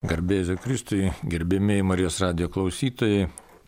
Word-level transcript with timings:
Garbėsiu 0.00 0.54
Kristui, 0.56 1.10
gerbėmiai 1.28 1.82
Marijos 1.84 2.22
radio 2.22 2.46
klausytojai. 2.48 3.26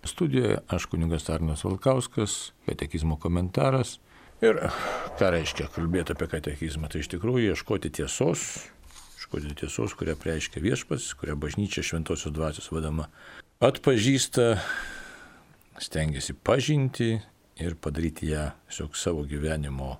Studijoje 0.08 0.62
aš 0.72 0.86
kunigas 0.88 1.26
Arnas 1.28 1.60
Valkauskas, 1.66 2.36
katekizmo 2.64 3.18
komentaras. 3.20 3.98
Ir 4.40 4.56
ką 5.20 5.26
reiškia 5.34 5.66
kalbėti 5.74 6.14
apie 6.14 6.30
katekizmą? 6.32 6.88
Tai 6.88 7.02
iš 7.02 7.10
tikrųjų 7.12 7.50
ieškoti 7.52 7.90
tiesos, 7.98 8.46
ieškoti 9.20 9.52
tiesos, 9.60 9.92
kurią 10.00 10.14
reiškia 10.24 10.62
viešpats, 10.64 11.10
kurią 11.20 11.36
bažnyčia 11.42 11.84
šventosios 11.84 12.32
dvasios 12.32 12.70
vadama 12.72 13.10
atpažįsta, 13.60 14.46
stengiasi 15.84 16.32
pažinti 16.32 17.10
ir 17.60 17.76
padaryti 17.76 18.30
ją 18.32 18.46
tiesiog 18.70 18.96
savo 18.96 19.26
gyvenimo 19.28 19.98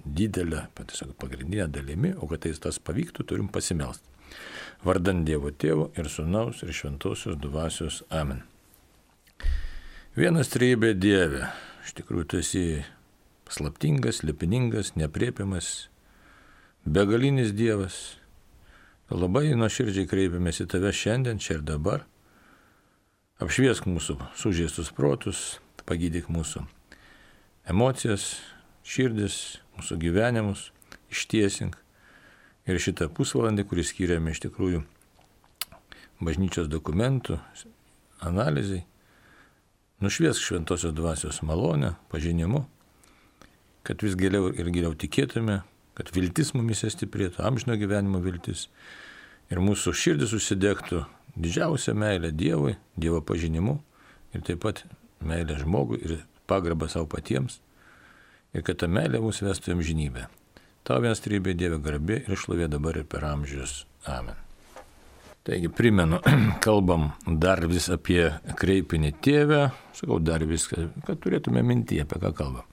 didelę, 0.00 0.70
tiesiog 0.80 1.12
pagrindinę 1.20 1.68
dalimi, 1.68 2.14
o 2.16 2.30
kad 2.32 2.46
tai 2.46 2.54
tas 2.56 2.80
pavyktų, 2.80 3.28
turim 3.28 3.52
pasimelsti. 3.52 4.11
Vardant 4.82 5.22
Dievo 5.22 5.52
Tėvo 5.54 5.92
ir 5.94 6.08
Sūnaus 6.10 6.64
ir 6.66 6.72
Šventosios 6.74 7.36
Dvasios 7.38 8.00
Amen. 8.10 8.40
Vienas 10.18 10.50
trybė 10.50 10.90
Dieve, 10.98 11.46
iš 11.86 11.94
tikrųjų 12.00 12.24
tu 12.26 12.40
esi 12.42 12.64
slaptingas, 13.46 14.24
lipiningas, 14.26 14.96
nepriepiamas, 14.98 15.68
begalinis 16.82 17.54
Dievas. 17.54 18.00
Labai 19.12 19.52
nuoširdžiai 19.54 20.08
kreipiamės 20.10 20.58
į 20.64 20.66
tave 20.74 20.90
šiandien, 20.90 21.38
čia 21.38 21.60
ir 21.60 21.62
dabar. 21.68 22.02
Apšviesk 23.38 23.86
mūsų 23.86 24.18
sužeistus 24.34 24.90
protus, 24.96 25.60
pagydyk 25.86 26.26
mūsų 26.32 26.64
emocijas, 27.70 28.40
širdis, 28.82 29.60
mūsų 29.78 30.00
gyvenimus, 30.08 30.72
ištiesink 31.14 31.78
Ir 32.70 32.78
šitą 32.78 33.08
pusvalandį, 33.10 33.64
kurį 33.66 33.84
skiriame 33.86 34.30
iš 34.30 34.44
tikrųjų 34.44 34.84
bažnyčios 36.22 36.68
dokumentų 36.70 37.40
analizai, 38.22 38.84
nušviesk 40.02 40.42
šventosios 40.42 40.94
dvasios 40.94 41.40
malonę, 41.42 41.96
pažinimu, 42.10 42.64
kad 43.82 44.02
vis 44.02 44.14
giliau 44.18 44.52
ir 44.54 44.70
giliau 44.70 44.94
tikėtume, 44.94 45.62
kad 45.98 46.12
viltis 46.14 46.52
mumise 46.54 46.90
stiprėtų, 46.90 47.42
amžino 47.42 47.76
gyvenimo 47.78 48.22
viltis 48.22 48.68
ir 49.50 49.60
mūsų 49.62 49.94
širdis 49.98 50.32
susidegtų 50.32 51.02
didžiausia 51.36 51.94
meilė 51.98 52.30
Dievui, 52.30 52.76
Dievo 52.96 53.20
pažinimu 53.26 53.80
ir 54.32 54.46
taip 54.46 54.62
pat 54.64 54.84
meilė 55.20 55.58
žmogui 55.60 56.00
ir 56.02 56.22
pagarba 56.50 56.88
savo 56.88 57.10
patiems 57.10 57.60
ir 58.54 58.64
kad 58.66 58.80
ta 58.82 58.88
meilė 58.88 59.20
mūsų 59.22 59.50
vestų 59.50 59.74
jam 59.74 59.82
žinybę. 59.84 60.28
Tau 60.82 60.98
vienas 60.98 61.22
trybė 61.22 61.54
Dieve 61.54 61.78
garbė 61.82 62.24
ir 62.26 62.38
šlovė 62.38 62.66
dabar 62.70 62.96
ir 62.98 63.06
per 63.06 63.22
amžius. 63.28 63.84
Amen. 64.10 64.34
Taigi 65.46 65.70
primenu, 65.70 66.18
kalbam 66.64 67.12
dar 67.26 67.62
vis 67.70 67.88
apie 67.90 68.28
kreipinį 68.58 69.12
tėvę, 69.22 69.62
sakau 69.94 70.18
dar 70.22 70.42
viską, 70.46 70.88
kad 71.06 71.20
turėtume 71.22 71.62
mintyje, 71.66 72.02
apie 72.06 72.18
ką 72.22 72.32
kalbam. 72.38 72.66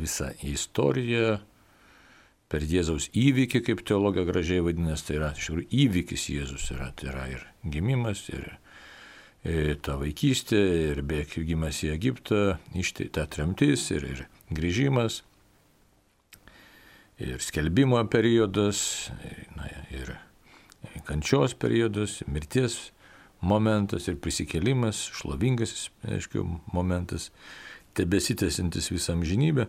visą 0.00 0.30
istoriją, 0.46 1.38
per 2.50 2.66
Jėzaus 2.66 3.08
įvykį, 3.16 3.62
kaip 3.68 3.84
teologija 3.86 4.26
gražiai 4.28 4.64
vadinasi, 4.66 5.06
tai 5.06 5.18
yra 5.20 5.30
iš 5.36 5.48
tikrųjų 5.48 5.68
įvykis 5.84 6.26
Jėzus 6.34 6.66
yra, 6.74 6.90
tai 6.98 7.10
yra 7.12 7.26
ir 7.30 7.44
gimimas, 7.76 8.24
ir, 8.32 8.46
ir 9.46 9.76
ta 9.84 9.96
vaikystė, 10.00 10.60
ir 10.90 11.02
bėgimas 11.06 11.84
į 11.86 11.92
Egiptą, 11.94 12.42
ištai 12.74 13.10
ta 13.14 13.26
tremtis, 13.30 13.86
ir, 13.94 14.06
ir 14.14 14.24
grįžimas, 14.50 15.22
ir 17.22 17.38
skelbimo 17.44 18.00
periodas, 18.10 19.10
ir, 19.30 19.44
na, 19.54 19.70
ir 19.94 20.14
kančios 21.06 21.54
periodas, 21.54 22.20
mirties 22.26 22.90
momentas 23.40 24.08
ir 24.10 24.18
prisikėlimas, 24.20 25.06
šlovingas, 25.16 25.88
aiškiai, 26.04 26.44
momentas 26.74 27.30
tebesitęsintis 27.94 28.90
visą 28.92 29.14
amžinybę. 29.16 29.66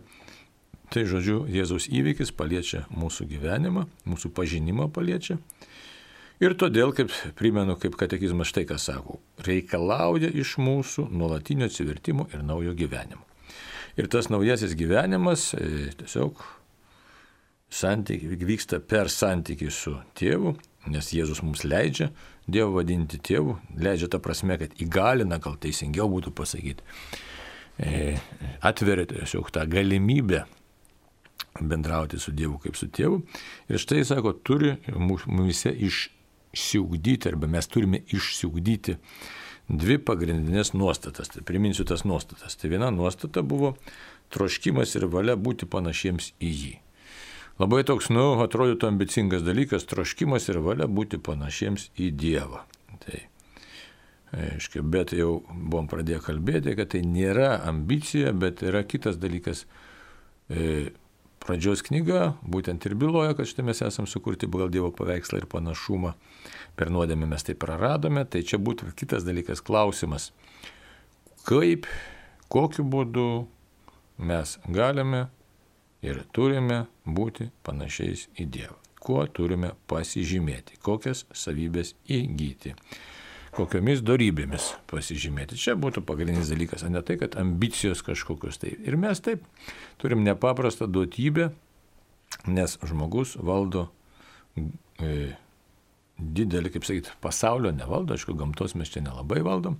Tai 0.92 1.06
žodžiu, 1.08 1.46
Jėzaus 1.48 1.86
įvykis 1.88 2.34
paliečia 2.36 2.82
mūsų 2.92 3.24
gyvenimą, 3.30 3.86
mūsų 4.04 4.28
pažinimą 4.36 4.90
paliečia. 4.92 5.38
Ir 6.42 6.56
todėl, 6.58 6.92
kaip 6.92 7.12
primenu, 7.38 7.78
kaip 7.80 7.96
katekizmas 7.96 8.50
štai 8.50 8.66
ką 8.68 8.76
sako, 8.82 9.20
reikalauja 9.46 10.28
iš 10.28 10.58
mūsų 10.60 11.06
nuolatinio 11.08 11.68
atsivertimo 11.70 12.26
ir 12.34 12.42
naujo 12.44 12.74
gyvenimo. 12.76 13.24
Ir 13.96 14.08
tas 14.12 14.28
naujasis 14.32 14.74
gyvenimas 14.76 15.52
e, 15.56 15.92
tiesiog 15.96 16.44
santyki, 17.72 18.28
vyksta 18.44 18.82
per 18.84 19.08
santykių 19.12 19.72
su 19.72 19.94
tėvu, 20.18 20.56
nes 20.92 21.12
Jėzus 21.14 21.40
mums 21.44 21.64
leidžia 21.64 22.10
Dievą 22.42 22.80
vadinti 22.80 23.20
tėvu, 23.22 23.54
leidžia 23.78 24.08
tą 24.10 24.18
prasme, 24.20 24.56
kad 24.58 24.72
įgalina, 24.82 25.38
gal 25.40 25.54
teisingiau 25.62 26.08
būtų 26.10 26.34
pasakyti 26.34 26.82
atveria 27.78 29.06
tiesiog 29.10 29.50
tą 29.54 29.66
galimybę 29.70 30.44
bendrauti 31.60 32.18
su 32.18 32.32
Dievu 32.32 32.58
kaip 32.62 32.76
su 32.76 32.88
tėvu. 32.88 33.20
Ir 33.68 33.80
štai, 33.80 34.02
sako, 34.08 34.34
turi 34.44 34.76
mumise 34.96 35.72
išsiugdyti, 35.72 37.32
arba 37.32 37.50
mes 37.50 37.68
turime 37.68 38.02
išsiugdyti 38.12 38.96
dvi 39.68 39.98
pagrindinės 40.02 40.72
nuostatas. 40.74 41.30
Tai 41.32 41.44
priminsiu 41.46 41.86
tas 41.88 42.06
nuostatas. 42.08 42.56
Tai 42.56 42.72
viena 42.72 42.90
nuostata 42.94 43.42
buvo 43.42 43.74
troškimas 44.32 44.96
ir 44.96 45.08
valia 45.12 45.36
būti 45.36 45.68
panašiems 45.68 46.32
į 46.40 46.52
jį. 46.52 46.74
Labai 47.60 47.82
toks, 47.86 48.08
nu, 48.10 48.40
atrodytų 48.42 48.88
ambicingas 48.88 49.44
dalykas- 49.44 49.84
troškimas 49.90 50.48
ir 50.48 50.58
valia 50.64 50.88
būti 50.88 51.20
panašiems 51.20 51.90
į 51.96 52.10
Dievą. 52.16 52.64
Aiškia, 54.32 54.80
bet 54.80 55.12
jau 55.12 55.42
buvom 55.50 55.90
pradėję 55.92 56.22
kalbėti, 56.24 56.72
kad 56.78 56.94
tai 56.94 57.02
nėra 57.04 57.58
ambicija, 57.68 58.32
bet 58.32 58.62
yra 58.64 58.80
kitas 58.88 59.18
dalykas. 59.20 59.66
E, 60.48 60.92
pradžios 61.42 61.82
knyga 61.84 62.32
būtent 62.40 62.86
ir 62.88 62.94
byloja, 62.96 63.34
kad 63.36 63.50
štai 63.50 63.66
mes 63.66 63.82
esame 63.84 64.08
sukurti 64.08 64.48
pagal 64.48 64.72
Dievo 64.72 64.88
paveikslą 64.96 65.42
ir 65.42 65.48
panašumą. 65.52 66.14
Per 66.78 66.88
nuodėmę 66.94 67.28
mes 67.28 67.44
tai 67.44 67.58
praradome, 67.58 68.24
tai 68.24 68.40
čia 68.46 68.56
būtų 68.62 68.94
kitas 68.96 69.26
dalykas 69.28 69.60
klausimas. 69.60 70.30
Kaip, 71.44 71.88
kokiu 72.48 72.86
būdu 72.88 73.28
mes 74.22 74.56
galime 74.64 75.26
ir 76.00 76.24
turime 76.32 76.86
būti 77.04 77.50
panašiais 77.66 78.30
į 78.38 78.48
Dievą. 78.48 78.78
Kuo 79.02 79.26
turime 79.26 79.74
pasižymėti, 79.90 80.78
kokias 80.80 81.26
savybės 81.34 81.96
įgyti 82.06 82.76
kokiomis 83.52 84.00
darybėmis 84.04 84.70
pasižymėti. 84.90 85.58
Čia 85.60 85.76
būtų 85.80 86.04
pagrindinis 86.08 86.50
dalykas, 86.52 86.86
o 86.86 86.90
ne 86.92 87.02
tai, 87.04 87.18
kad 87.20 87.36
ambicijos 87.40 88.00
kažkokios 88.06 88.60
tai. 88.62 88.72
Ir 88.80 88.96
mes 89.00 89.20
taip 89.24 89.44
turim 90.00 90.24
nepaprastą 90.24 90.88
duotybę, 90.88 91.50
nes 92.48 92.78
žmogus 92.88 93.36
valdo 93.36 93.90
e, 94.56 95.34
didelį, 96.16 96.72
kaip 96.72 96.86
sakyti, 96.88 97.12
pasaulio 97.24 97.72
nevaldo, 97.76 98.16
aišku, 98.16 98.34
gamtos 98.38 98.76
mes 98.78 98.90
čia 98.92 99.02
nelabai 99.04 99.42
valdom, 99.44 99.76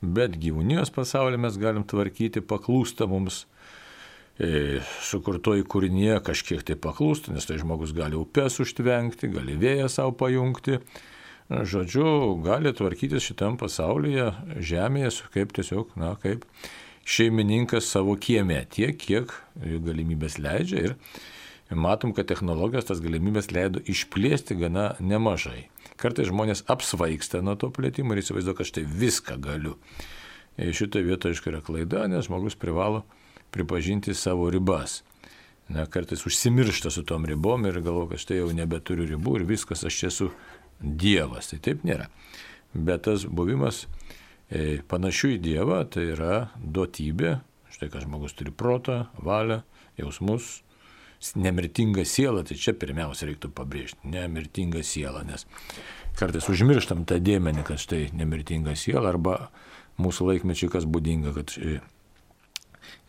bet 0.00 0.38
gyvūnijos 0.40 0.92
pasaulį 0.94 1.40
mes 1.46 1.58
galim 1.60 1.86
tvarkyti, 1.88 2.44
paklūsta 2.46 3.08
mums 3.10 3.44
e, 4.38 4.78
sukurtoji 5.06 5.66
kūrinė 5.66 6.20
kažkiek 6.26 6.62
tai 6.66 6.78
paklūsta, 6.78 7.34
nes 7.34 7.48
tai 7.48 7.58
žmogus 7.62 7.94
gali 7.96 8.18
upės 8.18 8.60
užtvenkti, 8.62 9.32
gali 9.34 9.58
vėją 9.58 9.90
savo 9.92 10.14
pajungti. 10.22 10.78
Žodžiu, 11.46 12.40
gali 12.42 12.72
tvarkytis 12.74 13.22
šitam 13.22 13.54
pasaulyje, 13.60 14.32
žemėje, 14.58 15.12
kaip 15.30 15.52
tiesiog, 15.54 15.92
na, 15.94 16.16
kaip 16.18 16.42
šeimininkas 17.06 17.86
savo 17.86 18.16
kieme, 18.18 18.64
tiek, 18.74 18.98
kiek 18.98 19.30
galimybės 19.54 20.40
leidžia 20.42 20.82
ir 20.88 20.96
matom, 21.70 22.10
kad 22.16 22.26
technologijos 22.26 22.88
tas 22.90 23.02
galimybės 23.02 23.52
leido 23.54 23.78
išplėsti 23.78 24.58
gana 24.58 24.88
nemažai. 24.98 25.68
Kartais 26.02 26.32
žmonės 26.32 26.64
apsvaigsta 26.66 27.44
nuo 27.46 27.54
to 27.54 27.70
plėtimo 27.70 28.14
ir 28.14 28.24
įsivaizduoja, 28.24 28.58
kad 28.58 28.70
štai 28.72 28.86
viską 29.06 29.38
galiu. 29.46 29.76
Ir 30.58 30.74
šitoje 30.74 31.06
vietoje, 31.06 31.36
aišku, 31.36 31.52
yra 31.52 31.62
klaida, 31.62 32.08
nes 32.10 32.26
žmogus 32.26 32.58
privalo 32.58 33.04
pripažinti 33.54 34.18
savo 34.18 34.50
ribas. 34.50 35.04
Na, 35.68 35.86
kartais 35.90 36.26
užsimiršta 36.26 36.90
su 36.90 37.02
tom 37.02 37.24
ribom 37.26 37.66
ir 37.66 37.80
galvo, 37.82 38.04
kad 38.10 38.22
štai 38.22 38.38
jau 38.38 38.52
nebeturiu 38.54 39.06
ribų 39.10 39.40
ir 39.40 39.46
viskas, 39.48 39.82
aš 39.86 39.98
čia 39.98 40.10
esu 40.12 40.28
Dievas. 40.80 41.50
Tai 41.52 41.60
taip 41.64 41.84
nėra. 41.86 42.10
Bet 42.76 43.06
tas 43.06 43.24
buvimas 43.24 43.84
e, 44.50 44.82
panašių 44.88 45.36
į 45.36 45.40
Dievą 45.44 45.82
tai 45.90 46.10
yra 46.14 46.46
duotybė. 46.60 47.38
Štai, 47.72 47.90
kad 47.92 48.06
žmogus 48.06 48.32
turi 48.36 48.52
protą, 48.56 49.04
valią, 49.20 49.60
jausmus, 50.00 50.60
nemirtinga 51.36 52.04
siela, 52.04 52.44
tai 52.46 52.56
čia 52.60 52.72
pirmiausia 52.76 53.28
reiktų 53.30 53.50
pabrėžti, 53.56 54.08
nemirtinga 54.12 54.82
siela, 54.86 55.24
nes 55.26 55.46
kartais 56.16 56.48
užmirštam 56.52 57.04
tą 57.08 57.18
dėmenį, 57.20 57.64
kad 57.66 57.80
štai 57.80 58.06
nemirtinga 58.16 58.76
siela, 58.78 59.10
arba 59.12 59.50
mūsų 60.00 60.30
laikmečiai 60.30 60.72
kas 60.72 60.88
būdinga, 60.88 61.34
kad 61.36 61.56
e, 61.60 61.78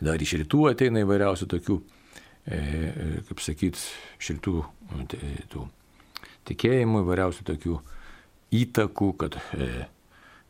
dar 0.04 0.20
iš 0.24 0.38
rytų 0.44 0.68
ateina 0.72 1.04
įvairiausių 1.04 1.50
tokių, 1.56 1.80
e, 1.80 2.60
e, 2.60 3.10
kaip 3.30 3.44
sakyt, 3.44 3.80
iš 4.20 4.34
rytų 4.36 4.58
tų 5.52 5.68
tikėjimų, 6.48 7.04
įvairiausių 7.04 7.46
tokių 7.52 7.78
įtakų, 8.58 9.12
kad 9.22 9.38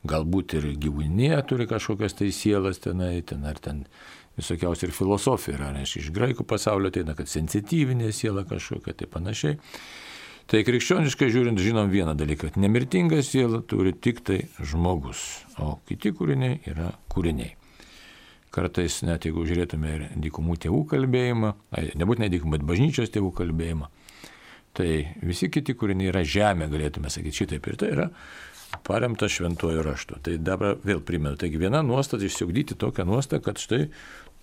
galbūt 0.07 0.57
ir 0.59 0.69
gyvūnė 0.77 1.35
turi 1.49 1.67
kažkokias 1.69 2.17
tai 2.17 2.31
sielas 2.35 2.81
tenai, 2.83 3.19
ten 3.25 3.45
ar 3.49 3.59
ten 3.61 3.85
visokiausių 4.37 4.87
ir 4.87 4.93
filosofija 4.93 5.57
yra, 5.57 5.71
reiškia, 5.75 6.03
iš 6.03 6.11
graikų 6.13 6.45
pasaulio 6.47 6.91
ateina, 6.91 7.15
kad 7.17 7.29
sensityvinė 7.31 8.11
siela 8.13 8.45
kažkokia, 8.47 8.93
tai 8.93 9.09
panašiai. 9.09 9.57
Tai 10.47 10.61
krikščioniškai 10.63 11.27
žiūrint, 11.33 11.59
žinom 11.59 11.89
vieną 11.91 12.13
dalyką, 12.15 12.53
kad 12.53 12.59
nemirtinga 12.61 13.19
siela 13.25 13.59
turi 13.67 13.91
tik 13.91 14.21
tai 14.23 14.45
žmogus, 14.63 15.23
o 15.59 15.73
kiti 15.89 16.13
kūriniai 16.15 16.61
yra 16.71 16.93
kūriniai. 17.11 17.57
Kartais 18.53 19.01
net 19.03 19.27
jeigu 19.27 19.43
žiūrėtume 19.43 19.89
ir 19.91 20.05
dykumų 20.23 20.55
tėvų 20.63 20.85
kalbėjimą, 20.93 21.51
nebūtinai 21.99 22.29
dykumų, 22.31 22.55
bet 22.55 22.67
bažnyčios 22.69 23.11
tėvų 23.11 23.33
kalbėjimą, 23.41 23.89
tai 24.77 24.91
visi 25.25 25.49
kiti 25.53 25.75
kūriniai 25.77 26.11
yra 26.11 26.23
žemė, 26.27 26.69
galėtume 26.71 27.11
sakyti 27.13 27.43
šitaip. 27.43 27.67
Ir 27.71 27.79
tai 27.81 27.89
yra 27.95 28.07
paremta 28.87 29.29
šventuoju 29.31 29.83
raštu. 29.85 30.21
Tai 30.23 30.37
dabar 30.43 30.77
vėl 30.85 31.01
primenu. 31.05 31.37
Taigi 31.39 31.59
viena 31.61 31.81
nuostata 31.85 32.27
išsiugdyti 32.27 32.77
tokią 32.79 33.07
nuostatą, 33.07 33.41
kad 33.47 33.61
štai 33.61 33.87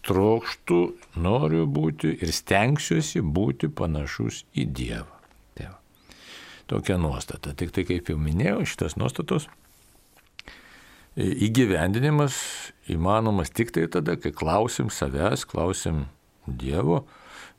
trokštų, 0.04 0.80
noriu 1.24 1.64
būti 1.70 2.12
ir 2.20 2.32
stengsiuosi 2.34 3.22
būti 3.24 3.70
panašus 3.72 4.42
į 4.52 4.68
Dievą. 4.76 5.20
Tėvą. 5.56 5.76
Tokia 6.72 6.98
nuostata. 7.00 7.54
Tik 7.56 7.72
tai, 7.76 7.86
kaip 7.88 8.10
jau 8.12 8.18
minėjau, 8.20 8.64
šitas 8.68 8.98
nuostatos 9.00 9.48
įgyvendinimas 11.14 12.36
įmanomas 12.90 13.52
tik 13.54 13.70
tai 13.74 13.86
tada, 13.90 14.16
kai 14.18 14.32
klausim 14.34 14.90
savęs, 14.90 15.46
klausim 15.46 16.06
Dievo, 16.44 17.04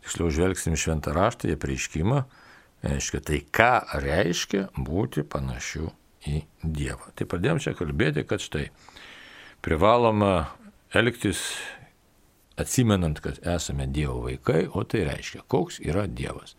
tiksliau 0.04 0.30
žvelgsim 0.30 0.76
šventą 0.78 1.16
raštą, 1.16 1.50
jie 1.50 1.58
prieiškimą, 1.58 2.26
reiškia 2.84 3.22
tai, 3.24 3.40
ką 3.46 3.72
reiškia 4.04 4.68
būti 4.76 5.24
panašiu 5.24 5.92
į 6.26 6.42
Dievą. 6.64 7.14
Tai 7.16 7.30
pradėjom 7.30 7.62
čia 7.62 7.76
kalbėti, 7.78 8.26
kad 8.28 8.44
štai 8.44 8.68
privaloma 9.66 10.50
elgtis 10.96 11.42
atsimenant, 12.60 13.20
kad 13.20 13.40
esame 13.44 13.88
Dievo 13.88 14.22
vaikai, 14.26 14.66
o 14.72 14.84
tai 14.84 15.06
reiškia, 15.10 15.44
koks 15.52 15.82
yra 15.84 16.06
Dievas. 16.08 16.56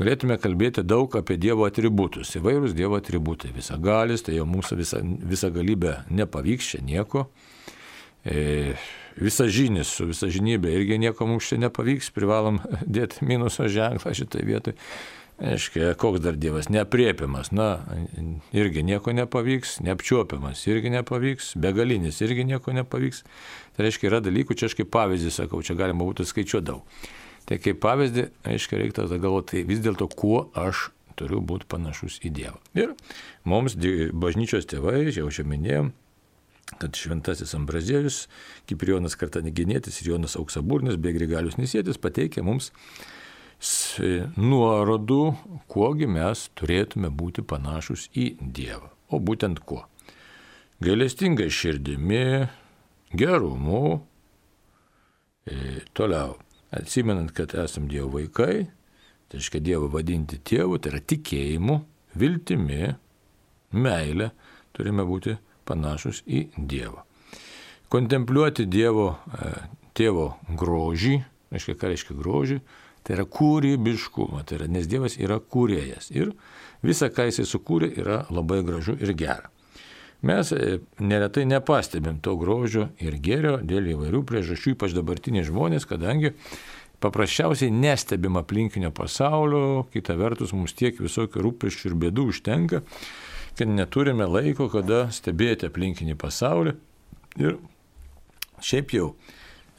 Galėtume 0.00 0.38
kalbėti 0.40 0.82
daug 0.82 1.12
apie 1.18 1.36
Dievo 1.38 1.66
atributus, 1.68 2.32
įvairūs 2.38 2.72
Dievo 2.74 2.96
atributai. 2.98 3.52
Visagalis, 3.54 4.24
tai 4.24 4.38
jau 4.38 4.46
mūsų 4.48 4.78
visa, 4.80 5.02
visa 5.02 5.50
galybė 5.52 5.98
nepavyks 6.10 6.72
čia 6.72 6.80
nieko. 6.82 7.26
E, 8.24 8.72
visa 9.18 9.48
žinis 9.50 9.90
su 9.92 10.06
visa 10.08 10.30
žinybė 10.32 10.72
irgi 10.78 10.98
nieko 11.02 11.26
mums 11.28 11.50
čia 11.50 11.58
nepavyks, 11.60 12.12
privalom 12.16 12.62
dėti 12.96 13.26
minuso 13.28 13.68
ženklą 13.68 14.14
šitai 14.16 14.46
vietoj. 14.48 14.78
Aiškiai, 15.42 15.96
koks 15.98 16.20
dar 16.22 16.36
Dievas? 16.38 16.68
Nepriepiamas, 16.70 17.50
na, 17.50 17.82
irgi 18.54 18.84
nieko 18.86 19.10
nepavyks, 19.10 19.80
neapčiuopiamas 19.82 20.60
irgi 20.70 20.92
nepavyks, 20.94 21.56
begalinis 21.58 22.20
irgi 22.22 22.44
nieko 22.46 22.74
nepavyks. 22.76 23.24
Tai 23.74 23.86
reiškia, 23.88 24.06
yra 24.12 24.20
dalykų, 24.22 24.54
čia 24.54 24.68
aš 24.70 24.76
kaip 24.78 24.92
pavyzdį 24.94 25.32
sakau, 25.34 25.58
čia 25.66 25.74
galima 25.78 26.06
būtų 26.06 26.28
skaičiuoti 26.30 26.68
daug. 26.68 26.84
Tai 27.48 27.58
kaip 27.58 27.80
pavyzdį, 27.82 28.28
aiškiai, 28.52 28.84
reiktų 28.84 29.08
galvoti, 29.16 29.56
tai 29.56 29.64
vis 29.66 29.82
dėlto, 29.82 30.06
kuo 30.14 30.44
aš 30.54 30.92
turiu 31.18 31.40
būti 31.42 31.66
panašus 31.70 32.20
į 32.22 32.30
Dievą. 32.36 32.60
Ir 32.78 32.94
mums 33.42 33.74
bažnyčios 33.74 34.68
tėvai, 34.70 35.08
jau 35.10 35.26
čia 35.26 35.42
minėjom, 35.48 35.90
kad 36.78 36.94
šventasis 36.96 37.56
Ambrazėjus, 37.58 38.28
Kiprijonas 38.70 39.18
Kartaniginėtis 39.18 39.98
ir 40.00 40.14
Jonas 40.14 40.38
Auksaburnis 40.38 41.00
bei 41.02 41.16
Grigalius 41.16 41.58
Nisėtis 41.58 41.98
pateikė 42.00 42.46
mums 42.46 42.70
nuorodų, 44.36 45.20
kuogi 45.70 46.08
mes 46.10 46.48
turėtume 46.58 47.12
būti 47.14 47.44
panašus 47.46 48.08
į 48.18 48.32
Dievą. 48.40 48.90
O 49.12 49.20
būtent 49.22 49.60
kuo? 49.62 49.84
Gailestingai 50.82 51.46
širdimi, 51.52 52.48
gerumu, 53.14 54.02
e, 55.46 55.84
toliau, 55.94 56.34
atsimenant, 56.74 57.30
kad 57.30 57.54
esame 57.54 57.86
Dievo 57.92 58.16
vaikai, 58.16 58.66
tai 59.28 59.38
reiškia 59.38 59.62
Dievą 59.62 59.92
vadinti 59.92 60.40
tėvu, 60.42 60.80
tai 60.82 60.96
yra 60.96 61.02
tikėjimu, 61.12 61.78
viltimi, 62.18 62.96
meilė, 63.72 64.32
turime 64.74 65.06
būti 65.06 65.36
panašus 65.68 66.24
į 66.26 66.48
Dievą. 66.56 67.04
Kontempliuoti 67.92 68.66
Dievo 68.66 69.12
e, 69.12 69.52
tėvo 69.94 70.32
grožį, 70.58 71.20
reiškia, 71.52 71.78
ką 71.78 71.92
reiškia 71.92 72.16
grožį, 72.18 72.58
Tai 73.02 73.16
yra 73.16 73.26
kūrybiškumą, 73.26 74.44
tai 74.46 74.60
yra, 74.60 74.68
nes 74.70 74.86
Dievas 74.90 75.16
yra 75.18 75.40
kūrėjas 75.42 76.12
ir 76.14 76.30
visa, 76.86 77.08
ką 77.10 77.26
jisai 77.30 77.48
sukūrė, 77.48 77.90
yra 77.98 78.22
labai 78.30 78.60
gražu 78.66 78.94
ir 79.00 79.14
gera. 79.18 79.50
Mes 80.22 80.52
e, 80.54 80.76
neretai 81.02 81.42
nepastebėm 81.50 82.20
to 82.22 82.36
grožio 82.38 82.86
ir 83.02 83.16
gėrio 83.18 83.56
dėl 83.58 83.90
įvairių 83.96 84.22
priežasčių, 84.28 84.76
ypač 84.76 84.94
dabartiniai 84.94 85.42
žmonės, 85.48 85.86
kadangi 85.90 86.30
paprasčiausiai 87.02 87.74
nestebim 87.74 88.38
aplinkinio 88.38 88.92
pasaulio, 88.94 89.88
kita 89.90 90.14
vertus 90.20 90.54
mums 90.54 90.76
tiek 90.78 91.00
visokių 91.02 91.42
rūpeščių 91.48 91.90
ir 91.90 91.98
bėdų 92.04 92.28
užtenka, 92.30 92.84
kad 93.58 93.68
neturime 93.68 94.28
laiko, 94.30 94.68
kada 94.70 95.08
stebėti 95.10 95.66
aplinkinį 95.66 96.14
pasaulį. 96.22 96.76
Ir 97.42 97.58
šiaip 98.62 98.94
jau 98.94 99.08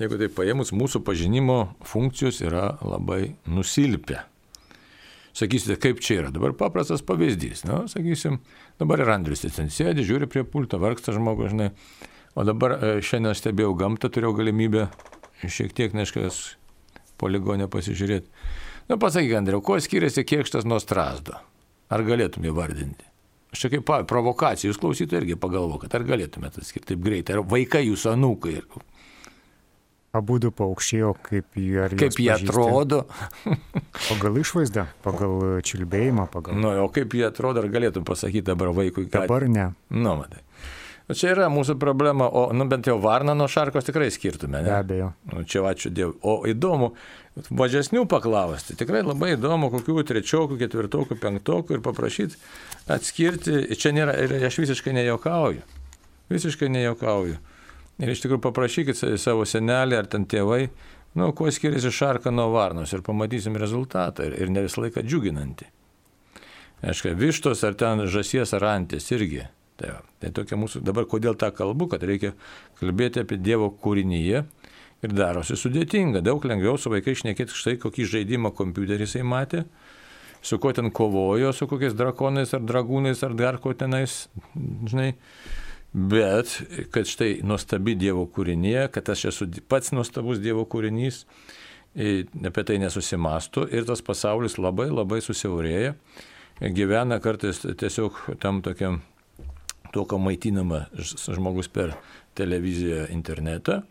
jeigu 0.01 0.19
tai 0.19 0.29
paėmus, 0.33 0.73
mūsų 0.75 1.03
pažinimo 1.05 1.57
funkcijos 1.87 2.41
yra 2.45 2.73
labai 2.81 3.35
nusilpę. 3.49 4.23
Sakysite, 5.33 5.79
kaip 5.81 6.01
čia 6.03 6.19
yra. 6.21 6.31
Dabar 6.33 6.53
paprastas 6.53 7.01
pavyzdys. 7.05 7.63
Na, 7.65 7.83
sakysim, 7.89 8.37
dabar 8.81 9.01
ir 9.01 9.09
Andrius 9.09 9.41
ten 9.47 9.71
sėdi, 9.73 10.05
žiūri 10.05 10.29
prie 10.29 10.43
pulto, 10.45 10.77
vargsta 10.81 11.15
žmogus, 11.15 11.53
žinai. 11.55 11.71
O 12.37 12.45
dabar 12.45 12.77
e, 12.77 12.91
šiandien 13.05 13.33
stebėjau 13.37 13.73
gamtą, 13.77 14.09
turėjau 14.13 14.35
galimybę 14.37 14.87
šiek 15.41 15.73
tiek 15.75 15.95
neškas 15.97 16.43
poligonę 17.21 17.65
pasižiūrėti. 17.71 18.29
Na, 18.89 18.99
pasakyk, 19.01 19.33
Andriu, 19.39 19.61
kuo 19.65 19.79
skiriasi 19.81 20.25
kiekštas 20.27 20.69
nuo 20.69 20.77
strasdo? 20.81 21.39
Ar 21.93 22.05
galėtum 22.05 22.45
įvardinti? 22.49 23.09
Aš 23.53 23.65
čia 23.65 23.69
kaip 23.75 23.89
provokacija, 24.09 24.71
jūs 24.71 24.79
klausytojai 24.81 25.21
irgi 25.21 25.37
pagalvokit, 25.37 25.93
ar 25.93 26.05
galėtumėte 26.07 26.61
atskirti 26.63 26.93
taip 26.93 27.03
greitai, 27.05 27.37
ar 27.37 27.45
vaikai 27.45 27.83
jūsų 27.85 28.15
anūkai. 28.15 28.55
Abudu 30.13 30.51
paukščiai, 30.53 31.01
o 31.09 31.15
kaip 31.17 31.55
jie, 31.57 31.87
kaip 31.97 32.17
jie 32.21 32.29
atrodo. 32.35 32.99
pagal 34.11 34.35
išvaizdą, 34.43 34.83
pagal 35.01 35.61
čiulbėjimą, 35.65 36.27
pagal... 36.29 36.59
Nu, 36.61 36.69
o 36.83 36.89
kaip 36.93 37.15
jie 37.17 37.23
atrodo, 37.25 37.63
ar 37.63 37.69
galėtum 37.73 38.05
pasakyti 38.05 38.45
dabar 38.51 38.69
vaikui, 38.77 39.07
kad... 39.09 39.23
Dabar 39.25 39.47
ne. 39.49 39.71
Nu, 39.89 40.13
matai. 40.19 40.43
Nu, 41.09 41.15
Čia 41.17 41.31
yra 41.33 41.47
mūsų 41.51 41.75
problema, 41.81 42.27
o 42.29 42.43
nu, 42.53 42.67
bent 42.69 42.85
jau 42.87 42.99
varną 43.01 43.33
nuo 43.35 43.47
šarkos 43.49 43.89
tikrai 43.89 44.11
skirtume. 44.13 44.61
Be 44.61 44.69
Ne? 44.69 44.75
abejo. 44.77 45.07
Nu, 45.33 45.41
čia 45.49 45.63
ačiū 45.67 45.89
Dievui. 45.91 46.15
O 46.21 46.35
įdomu, 46.47 46.91
mažesnių 47.49 48.05
paklausti, 48.11 48.77
tikrai 48.79 49.01
labai 49.03 49.33
įdomu, 49.33 49.71
kokių 49.73 50.05
trečiokų, 50.13 50.59
ketvirtokų, 50.61 51.17
penktokų 51.25 51.79
ir 51.79 51.81
paprašyti 51.89 52.37
atskirti. 52.93 53.63
Čia 53.81 53.95
nėra, 53.97 54.13
ir 54.21 54.37
aš 54.45 54.61
visiškai 54.61 54.93
nejokauju. 55.01 55.65
Visiškai 56.31 56.69
nejokauju. 56.77 57.41
Ir 58.01 58.09
iš 58.09 58.23
tikrųjų 58.23 58.41
paprašykit 58.41 58.97
sa- 58.97 59.13
savo 59.21 59.45
senelį 59.45 59.99
ar 59.99 60.09
ten 60.09 60.25
tėvai, 60.25 60.69
nu, 61.19 61.29
kuo 61.37 61.51
skiriasi 61.53 61.91
šarka 61.93 62.31
nuo 62.33 62.49
varnos 62.53 62.93
ir 62.93 63.05
pamatysim 63.05 63.57
rezultatą 63.59 64.25
ir, 64.25 64.37
ir 64.41 64.49
ne 64.49 64.65
visą 64.65 64.81
laiką 64.81 65.03
džiuginantį. 65.05 65.69
Aišku, 66.83 67.13
vištos 67.15 67.63
ar 67.63 67.77
ten 67.79 68.01
žasies 68.11 68.51
ar 68.57 68.65
antės 68.73 69.11
irgi. 69.15 69.45
Tai, 69.77 69.89
va. 69.89 70.01
tai 70.21 70.29
tokia 70.35 70.57
mūsų, 70.59 70.83
dabar 70.85 71.07
kodėl 71.09 71.37
tą 71.39 71.49
kalbu, 71.55 71.87
kad 71.93 72.03
reikia 72.05 72.33
kalbėti 72.79 73.23
apie 73.23 73.39
Dievo 73.41 73.71
kūrinyje 73.71 74.43
ir 75.03 75.15
darosi 75.15 75.57
sudėtinga. 75.57 76.21
Daug 76.25 76.43
lengviau 76.45 76.77
su 76.77 76.91
vaikais 76.93 77.23
šnekėti 77.23 77.55
štai 77.57 77.77
kokį 77.81 78.05
žaidimą 78.11 78.53
kompiuterį 78.55 79.07
jisai 79.07 79.23
matė, 79.25 79.63
su 80.43 80.59
kuo 80.61 80.73
ten 80.75 80.91
kovojo, 80.91 81.53
su 81.55 81.67
kokiais 81.71 81.95
drakonais 81.97 82.53
ar 82.53 82.63
dragūnais 82.67 83.23
ar 83.25 83.35
dar 83.39 83.57
ko 83.63 83.73
tenais, 83.77 84.27
žinai. 84.91 85.13
Bet, 85.93 86.49
kad 86.89 87.05
štai 87.05 87.43
nuostabi 87.45 87.93
Dievo 87.93 88.25
kūrinė, 88.25 88.87
kad 88.89 89.11
aš 89.13 89.27
esu 89.29 89.45
pats 89.69 89.91
nuostabus 89.93 90.41
Dievo 90.41 90.65
kūrinys, 90.65 91.23
apie 91.93 92.63
tai 92.65 92.79
nesusimastų 92.81 93.67
ir 93.69 93.85
tas 93.85 94.01
pasaulis 94.01 94.57
labai 94.57 94.87
labai 94.89 95.21
susiaurėja, 95.21 95.93
gyvena 96.73 97.19
kartais 97.21 97.61
tiesiog 97.61 98.17
tam 98.41 98.63
tokiam, 98.65 99.03
tuo, 99.93 100.07
ką 100.09 100.17
maitinama 100.17 100.87
žmogus 100.97 101.69
per 101.69 101.93
televiziją, 102.33 103.05
internetą, 103.13 103.83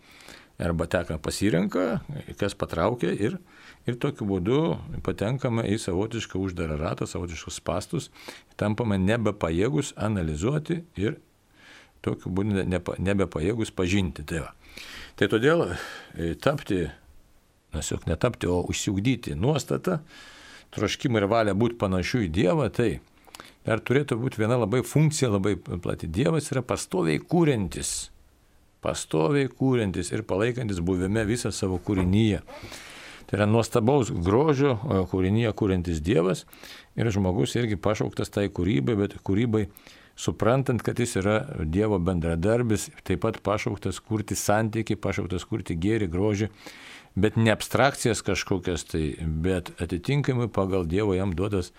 arba 0.58 0.90
teka 0.90 1.22
pasirenka, 1.22 2.00
kas 2.38 2.58
patraukia 2.58 3.14
ir, 3.14 3.38
ir 3.86 3.98
tokiu 4.02 4.26
būdu 4.26 4.60
patenkame 5.06 5.68
į 5.70 5.78
savotišką 5.82 6.42
uždarą 6.42 6.82
ratą, 6.82 7.06
savotiškus 7.06 7.62
pastus, 7.62 8.10
tampame 8.58 8.98
nebepajėgus 8.98 9.94
analizuoti 9.94 10.82
ir 10.98 11.22
tokiu 12.04 12.32
būdu 12.34 12.66
nebepajėgus 12.66 13.72
pažinti. 13.74 14.24
Tai, 14.28 14.44
va. 14.46 14.52
tai 15.18 15.28
todėl 15.32 15.64
e, 15.70 16.34
tapti, 16.42 16.84
tiesiog 17.74 18.06
netapti, 18.10 18.50
o 18.50 18.60
užsiugdyti 18.68 19.36
nuostatą, 19.38 20.00
troškimą 20.72 21.22
ir 21.22 21.28
valią 21.30 21.56
būti 21.58 21.78
panašiu 21.80 22.24
į 22.26 22.30
Dievą, 22.32 22.68
tai 22.74 22.90
dar 23.66 23.82
turėtų 23.84 24.18
būti 24.20 24.42
viena 24.42 24.58
labai 24.60 24.82
funkcija, 24.86 25.32
labai 25.36 25.56
plati. 25.58 26.10
Dievas 26.10 26.50
yra 26.54 26.64
pastoviai 26.66 27.20
kūrintis. 27.20 28.10
Pastoviai 28.82 29.50
kūrintis 29.52 30.10
ir 30.10 30.24
palaikantis 30.26 30.80
buvime 30.82 31.22
visą 31.28 31.52
savo 31.54 31.78
kūrinyje. 31.78 32.40
Tai 33.28 33.38
yra 33.38 33.46
nuostabaus 33.46 34.10
grožio 34.10 34.74
o, 34.74 35.04
kūrinyje 35.08 35.52
kūrintis 35.56 36.02
Dievas 36.04 36.42
ir 36.98 37.08
žmogus 37.14 37.54
irgi 37.56 37.78
pašauktas 37.80 38.32
tai 38.34 38.48
kūrybai, 38.52 38.96
bet 38.98 39.14
kūrybai 39.24 39.68
suprantant, 40.16 40.82
kad 40.82 40.98
jis 41.00 41.16
yra 41.20 41.38
Dievo 41.64 41.98
bendradarbis, 42.02 42.90
taip 43.06 43.22
pat 43.24 43.40
pašauktas 43.44 44.00
kurti 44.00 44.36
santyki, 44.38 44.96
pašauktas 44.96 45.46
kurti 45.48 45.76
gėrį, 45.78 46.08
grožį, 46.12 46.48
bet 47.14 47.36
ne 47.36 47.52
abstrakcijas 47.52 48.22
kažkokias, 48.24 48.86
tai, 48.92 49.04
bet 49.20 49.72
atitinkamai 49.82 50.48
pagal 50.52 50.86
Dievo 50.88 51.16
jam 51.16 51.34
duotas 51.36 51.72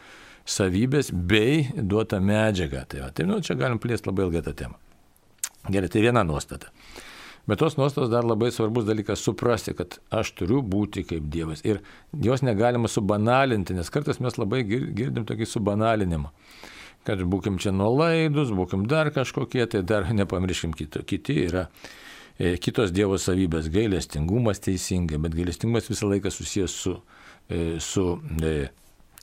savybės 0.45 1.13
bei 1.13 1.69
duota 1.73 2.19
medžiaga. 2.19 2.83
Tai, 2.89 3.05
va, 3.05 3.13
tai 3.15 3.27
nu, 3.29 3.39
čia 3.43 3.55
galim 3.59 3.79
plėsti 3.81 4.09
labai 4.09 4.27
ilgą 4.27 4.43
tą 4.47 4.55
temą. 4.63 4.79
Gerai, 5.71 5.87
tai 5.87 6.03
viena 6.03 6.25
nuostata. 6.27 6.73
Bet 7.47 7.59
tos 7.59 7.75
nuostatos 7.75 8.09
dar 8.11 8.23
labai 8.23 8.51
svarbus 8.55 8.85
dalykas 8.87 9.23
suprasti, 9.23 9.73
kad 9.75 9.97
aš 10.15 10.31
turiu 10.39 10.61
būti 10.63 11.03
kaip 11.07 11.25
Dievas. 11.31 11.63
Ir 11.67 11.81
jos 12.23 12.43
negalima 12.43 12.87
subanalinti, 12.87 13.75
nes 13.75 13.91
kartais 13.91 14.21
mes 14.23 14.37
labai 14.39 14.61
gir- 14.67 14.91
girdim 14.95 15.25
tokį 15.27 15.47
subanalinimą. 15.51 16.31
Kad 17.07 17.23
būkim 17.27 17.57
čia 17.59 17.73
nuolaidus, 17.75 18.53
būkim 18.55 18.85
dar 18.87 19.11
kažkokie, 19.15 19.65
tai 19.71 19.83
dar 19.87 20.07
nepamirškim 20.21 20.75
kito. 20.77 21.03
Kiti 21.07 21.41
yra 21.47 21.67
e, 22.37 22.55
kitos 22.61 22.93
Dievo 22.95 23.19
savybės, 23.19 23.71
gailestingumas 23.73 24.63
teisingai, 24.63 25.19
bet 25.23 25.35
gailestingumas 25.37 25.91
visą 25.91 26.09
laiką 26.11 26.31
susijęs 26.33 26.77
su, 26.85 26.95
e, 27.49 27.65
su 27.83 28.07
e, 28.39 28.55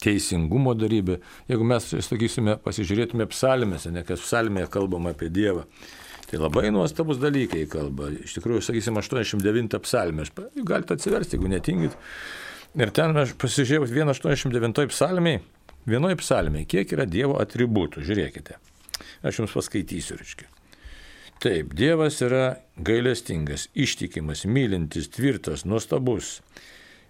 teisingumo 0.01 0.75
darybė. 0.79 1.19
Jeigu 1.51 1.67
mes, 1.69 1.89
sakysime, 2.07 2.59
pasižiūrėtume 2.65 3.27
psalmėse, 3.33 3.93
ne 3.95 4.05
kas 4.07 4.23
psalmėje 4.25 4.71
kalbama 4.73 5.15
apie 5.15 5.29
Dievą, 5.33 5.67
tai 6.31 6.41
labai 6.41 6.71
nuostabus 6.73 7.21
dalykai 7.21 7.67
kalba. 7.71 8.11
Iš 8.25 8.39
tikrųjų, 8.39 8.63
sakysime, 8.65 9.03
89 9.03 9.81
psalmė. 9.85 10.29
Galite 10.63 10.97
atsiversti, 10.97 11.37
jeigu 11.37 11.51
netingit. 11.53 11.97
Ir 12.79 12.93
ten 12.95 13.17
aš 13.19 13.35
pasižiūrėjau 13.41 13.89
189 13.91 14.93
psalmiai, 14.93 15.41
vienoje 15.89 16.19
psalmiai, 16.21 16.69
kiek 16.69 16.93
yra 16.97 17.07
Dievo 17.09 17.39
atributų. 17.43 18.05
Žiūrėkite. 18.07 18.59
Aš 19.27 19.43
jums 19.43 19.55
paskaitysiu, 19.57 20.19
reiškia. 20.21 20.49
Taip, 21.41 21.73
Dievas 21.73 22.19
yra 22.21 22.59
gailestingas, 22.85 23.71
ištikimas, 23.73 24.45
mylintis, 24.45 25.09
tvirtas, 25.09 25.65
nuostabus, 25.65 26.41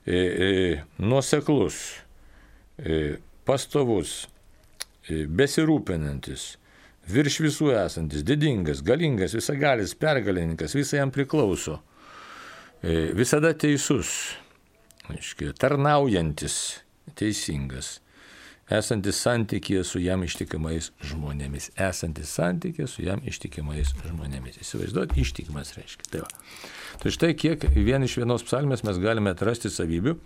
e, 0.06 0.14
e, 0.14 0.50
nuoseklus, 1.02 1.80
e, 2.78 3.18
pastovus, 3.46 4.28
e, 5.10 5.24
besirūpinantis, 5.26 6.52
virš 7.10 7.40
visų 7.42 7.72
esantis, 7.74 8.22
didingas, 8.26 8.84
galingas, 8.86 9.34
visagalis, 9.34 9.96
pergalininkas, 9.98 10.76
visai 10.78 11.00
jam 11.02 11.10
priklauso, 11.14 11.80
e, 12.82 13.10
visada 13.18 13.50
teisus, 13.58 14.12
aiškiai, 15.10 15.56
tarnaujantis, 15.58 16.60
teisingas, 17.18 17.96
esantis 18.70 19.18
santykėje 19.24 19.82
su 19.86 20.00
jam 20.02 20.22
ištikimais 20.24 20.90
žmonėmis, 21.10 21.70
esantis 21.88 22.32
santykėje 22.38 22.88
su 22.90 23.04
jam 23.04 23.22
ištikimais 23.26 23.92
žmonėmis. 24.06 24.60
Įsivaizduot, 24.62 25.16
ištikimas 25.18 25.74
reiškia. 25.76 26.08
Tai, 26.12 26.24
va. 26.24 26.30
tai 27.02 27.14
štai 27.16 27.32
kiek 27.38 27.66
vien 27.76 28.06
iš 28.06 28.20
vienos 28.22 28.46
psalmės 28.46 28.84
mes 28.86 29.00
galime 29.02 29.34
atrasti 29.34 29.72
savybių, 29.72 30.16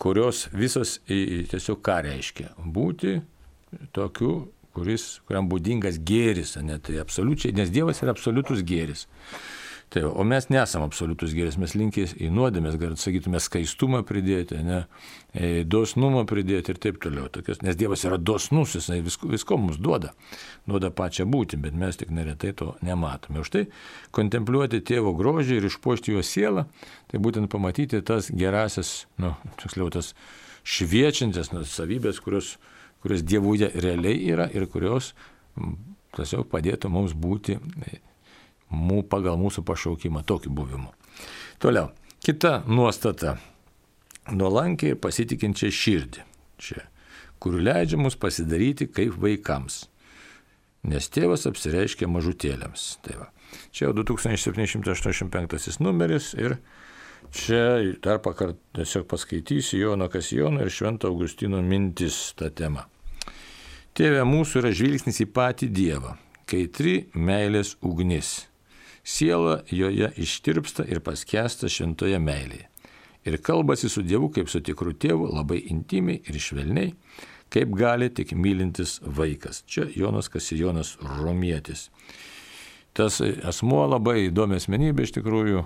kurios 0.00 0.46
visos 0.54 0.98
tiesiog 1.08 1.82
ką 1.84 2.00
reiškia. 2.06 2.52
Būti 2.58 3.18
tokiu, 3.96 4.36
kuris, 4.74 5.18
kuriam 5.28 5.50
būdingas 5.50 6.00
gėris, 6.06 6.56
ne, 6.62 6.78
tai 6.82 7.00
absoliučiai, 7.02 7.54
nes 7.56 7.70
Dievas 7.74 8.02
yra 8.02 8.14
absoliutus 8.14 8.64
gėris. 8.66 9.06
Tai, 9.94 10.02
o 10.10 10.24
mes 10.26 10.48
nesam 10.50 10.82
absoliutus 10.82 11.30
gėris, 11.36 11.54
mes 11.54 11.70
linkės 11.78 12.16
į 12.18 12.26
nuodėmės, 12.34 12.74
gal 12.82 12.96
sakytume, 12.98 13.38
skaistumą 13.38 14.00
pridėti, 14.02 14.56
ne, 14.66 14.80
dosnumą 15.70 16.24
pridėti 16.26 16.72
ir 16.72 16.80
taip 16.82 16.96
toliau. 17.02 17.28
Tokios, 17.30 17.60
nes 17.62 17.76
Dievas 17.78 18.02
yra 18.02 18.16
dosnus, 18.18 18.72
jis 18.74 18.88
visko, 19.06 19.28
visko 19.30 19.58
mums 19.62 19.76
duoda, 19.78 20.10
duoda 20.66 20.90
pačią 20.90 21.28
būti, 21.30 21.60
bet 21.62 21.76
mes 21.78 22.00
tik 22.00 22.10
neretai 22.10 22.50
to 22.58 22.72
nematome. 22.82 23.44
Už 23.44 23.52
tai 23.54 23.62
kontempliuoti 24.18 24.80
tėvo 24.82 25.12
grožį 25.14 25.60
ir 25.60 25.68
išpuošti 25.68 26.16
jo 26.16 26.24
sielą, 26.26 26.64
tai 27.12 27.20
būtent 27.22 27.46
pamatyti 27.52 28.00
tas 28.02 28.32
gerasias, 28.34 29.04
nu, 29.22 29.36
tiksliau, 29.60 29.92
tas 29.94 30.10
šviečiantis 30.66 31.52
nu, 31.54 31.62
savybės, 31.70 32.18
kurios, 32.24 32.56
kurios 33.04 33.22
Dievuje 33.22 33.70
realiai 33.78 34.26
yra 34.34 34.48
ir 34.50 34.66
kurios 34.74 35.12
tiesiog 36.18 36.50
padėtų 36.50 36.90
mums 36.90 37.14
būti 37.14 37.60
mū, 38.74 39.02
pagal 39.02 39.38
mūsų 39.40 39.64
pašaukimą 39.66 40.24
tokiu 40.26 40.52
buvimu. 40.54 40.90
Toliau, 41.62 41.90
kita 42.24 42.62
nuostata- 42.66 43.38
nuolankiai 44.40 44.94
ir 44.94 45.00
pasitikinčią 45.00 45.70
širdį. 45.70 46.20
Čia, 46.58 46.82
kur 47.38 47.52
leidžia 47.60 47.98
mus 47.98 48.16
pasidaryti 48.16 48.86
kaip 48.86 49.12
vaikams. 49.20 49.86
Nes 50.84 51.08
tėvas 51.08 51.46
apsireiškia 51.48 52.06
mažutėlėms. 52.08 52.98
Tai 53.02 53.16
va. 53.18 53.30
Čia 53.72 53.86
jau 53.86 53.94
2785 53.94 55.80
numeris 55.80 56.34
ir 56.34 56.58
čia 57.32 57.94
dar 58.02 58.18
pakart 58.18 58.56
tiesiog 58.74 59.06
paskaitysiu 59.08 59.78
Jono 59.80 60.08
Kasijono 60.08 60.60
ir 60.62 60.70
Švento 60.70 61.08
Augustino 61.08 61.62
mintis 61.62 62.34
tą 62.38 62.50
temą. 62.50 62.84
Tėve 63.94 64.24
mūsų 64.26 64.58
yra 64.58 64.72
žvilgsnis 64.74 65.20
į 65.22 65.28
patį 65.30 65.68
Dievą, 65.70 66.16
kaitri 66.50 67.06
meilės 67.14 67.76
ugnis. 67.80 68.48
Siela 69.04 69.58
joje 69.70 70.10
ištirpsta 70.16 70.86
ir 70.88 71.02
paskesta 71.04 71.68
šventoje 71.68 72.18
meilėje. 72.18 72.70
Ir 73.24 73.38
kalbasi 73.40 73.88
su 73.88 74.02
Dievu 74.04 74.28
kaip 74.32 74.50
su 74.52 74.60
tikru 74.60 74.92
tėvu 74.92 75.30
labai 75.32 75.62
intimiai 75.72 76.20
ir 76.28 76.40
švelniai, 76.40 76.92
kaip 77.52 77.72
gali 77.76 78.10
tik 78.12 78.34
mylintis 78.36 78.98
vaikas. 79.04 79.62
Čia 79.68 79.86
Jonas 79.96 80.28
Kasijonas 80.28 80.96
Romietis. 81.00 81.88
Tas 82.94 83.18
asmuo 83.20 83.82
labai 83.90 84.28
įdomi 84.28 84.58
asmenybė 84.60 85.06
iš 85.06 85.16
tikrųjų, 85.16 85.64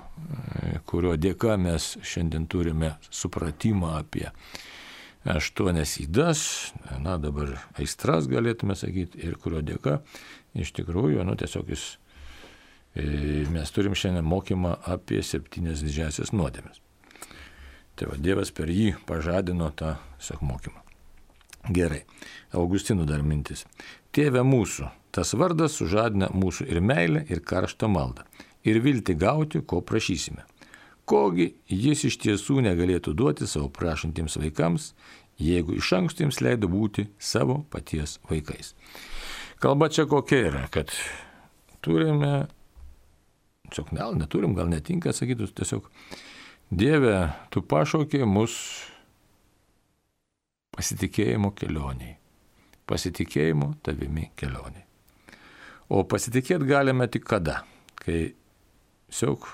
kurio 0.88 1.12
dėka 1.20 1.58
mes 1.60 1.96
šiandien 2.00 2.46
turime 2.48 2.94
supratimą 3.10 3.98
apie 3.98 4.30
aštuonias 5.28 5.98
įdas, 6.00 6.40
na 7.04 7.18
dabar 7.20 7.58
aistras 7.76 8.30
galėtume 8.30 8.78
sakyti, 8.78 9.20
ir 9.28 9.36
kurio 9.36 9.60
dėka 9.60 9.98
iš 10.56 10.72
tikrųjų, 10.78 11.26
nu 11.28 11.36
tiesiog 11.36 11.74
jis 11.74 11.84
mes 12.94 13.70
turim 13.74 13.94
šiandien 13.94 14.26
mokymą 14.26 14.76
apie 14.88 15.22
septynias 15.22 15.82
didžiasias 15.84 16.32
nuodėmes. 16.32 16.80
Tai 17.98 18.12
va, 18.12 18.18
Dievas 18.22 18.52
per 18.54 18.70
jį 18.70 18.92
pažadino 19.06 19.70
tą, 19.74 19.96
sak, 20.22 20.42
mokymą. 20.46 20.84
Gerai, 21.74 22.04
Augustinų 22.54 23.04
dar 23.08 23.24
mintis. 23.26 23.64
Tėve 24.14 24.44
mūsų, 24.46 24.86
tas 25.12 25.34
vardas 25.34 25.74
sužadina 25.80 26.30
mūsų 26.32 26.68
ir 26.70 26.80
meilę, 26.80 27.24
ir 27.28 27.42
karštą 27.44 27.90
maldą, 27.90 28.24
ir 28.64 28.78
vilti 28.84 29.16
gauti, 29.18 29.60
ko 29.60 29.82
prašysime. 29.82 30.46
Kogi 31.08 31.50
jis 31.72 32.04
iš 32.08 32.18
tiesų 32.22 32.62
negalėtų 32.66 33.14
duoti 33.16 33.48
savo 33.48 33.70
prašantiems 33.72 34.38
vaikams, 34.38 34.92
jeigu 35.40 35.78
iš 35.78 35.92
anksto 35.96 36.24
jiems 36.24 36.40
leido 36.44 36.70
būti 36.70 37.08
savo 37.18 37.62
paties 37.72 38.18
vaikais. 38.30 38.74
Kalba 39.58 39.88
čia 39.90 40.06
kokia 40.06 40.42
yra, 40.52 40.64
kad 40.70 40.92
turime, 41.82 42.46
tiesiog 43.68 43.92
gal 43.96 44.16
neturim, 44.18 44.54
gal 44.56 44.70
netinka 44.70 45.12
sakyti, 45.16 45.48
tiesiog 45.60 45.88
Dieve, 46.68 47.30
tu 47.48 47.62
pašaukė 47.64 48.26
mus 48.28 48.54
pasitikėjimo 50.76 51.54
kelioniai. 51.56 52.18
Pasitikėjimo 52.88 53.72
tavimi 53.84 54.28
kelioniai. 54.36 54.84
O 55.88 56.02
pasitikėti 56.04 56.68
galime 56.68 57.08
tik 57.08 57.24
kada, 57.28 57.62
kai 57.96 58.34
tiesiog 59.08 59.48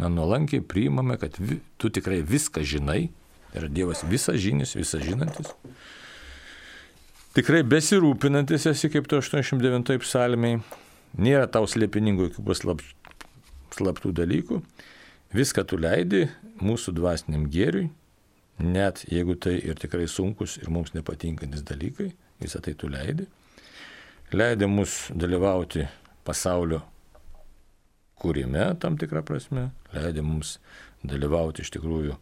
na, 0.00 0.08
nuolankiai 0.08 0.64
priimame, 0.64 1.18
kad 1.20 1.36
vi, 1.40 1.60
tu 1.76 1.92
tikrai 1.92 2.22
viską 2.24 2.64
žinai, 2.64 3.10
yra 3.56 3.68
Dievas 3.68 4.04
visą 4.08 4.36
žinis, 4.40 4.72
visą 4.76 5.00
žinantis. 5.00 5.52
Tikrai 7.36 7.60
besirūpinantis 7.68 8.64
esi 8.72 8.88
kaip 8.92 9.08
to 9.12 9.20
89 9.20 10.00
psalmiai, 10.00 10.62
nėra 11.20 11.48
tau 11.52 11.68
slėpiningų 11.68 12.30
jokių 12.30 12.46
slaptų 13.74 14.12
dalykų, 14.16 14.60
viską 15.36 15.64
tu 15.68 15.78
leidi 15.80 16.26
mūsų 16.62 16.94
dvasiniam 16.96 17.46
gėriui, 17.52 17.88
net 18.62 19.04
jeigu 19.10 19.36
tai 19.36 19.58
ir 19.60 19.78
tikrai 19.80 20.06
sunkus 20.08 20.56
ir 20.60 20.70
mums 20.72 20.94
nepatinkantis 20.96 21.64
dalykai, 21.66 22.12
visą 22.40 22.62
tai 22.64 22.76
tu 22.78 22.88
leidi. 22.92 23.26
Leidė 24.34 24.66
mus 24.70 25.06
dalyvauti 25.14 25.86
pasaulio 26.26 26.80
kūrime 28.20 28.72
tam 28.82 28.96
tikrą 28.98 29.22
prasme, 29.26 29.70
leidė 29.94 30.24
mums 30.24 30.56
dalyvauti 31.06 31.62
iš 31.62 31.70
tikrųjų 31.76 32.16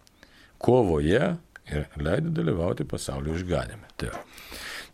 kovoje 0.64 1.34
ir 1.70 1.86
leidė 1.96 2.32
dalyvauti 2.34 2.86
pasaulio 2.88 3.36
išganime. 3.38 3.88
Taip. 4.00 4.16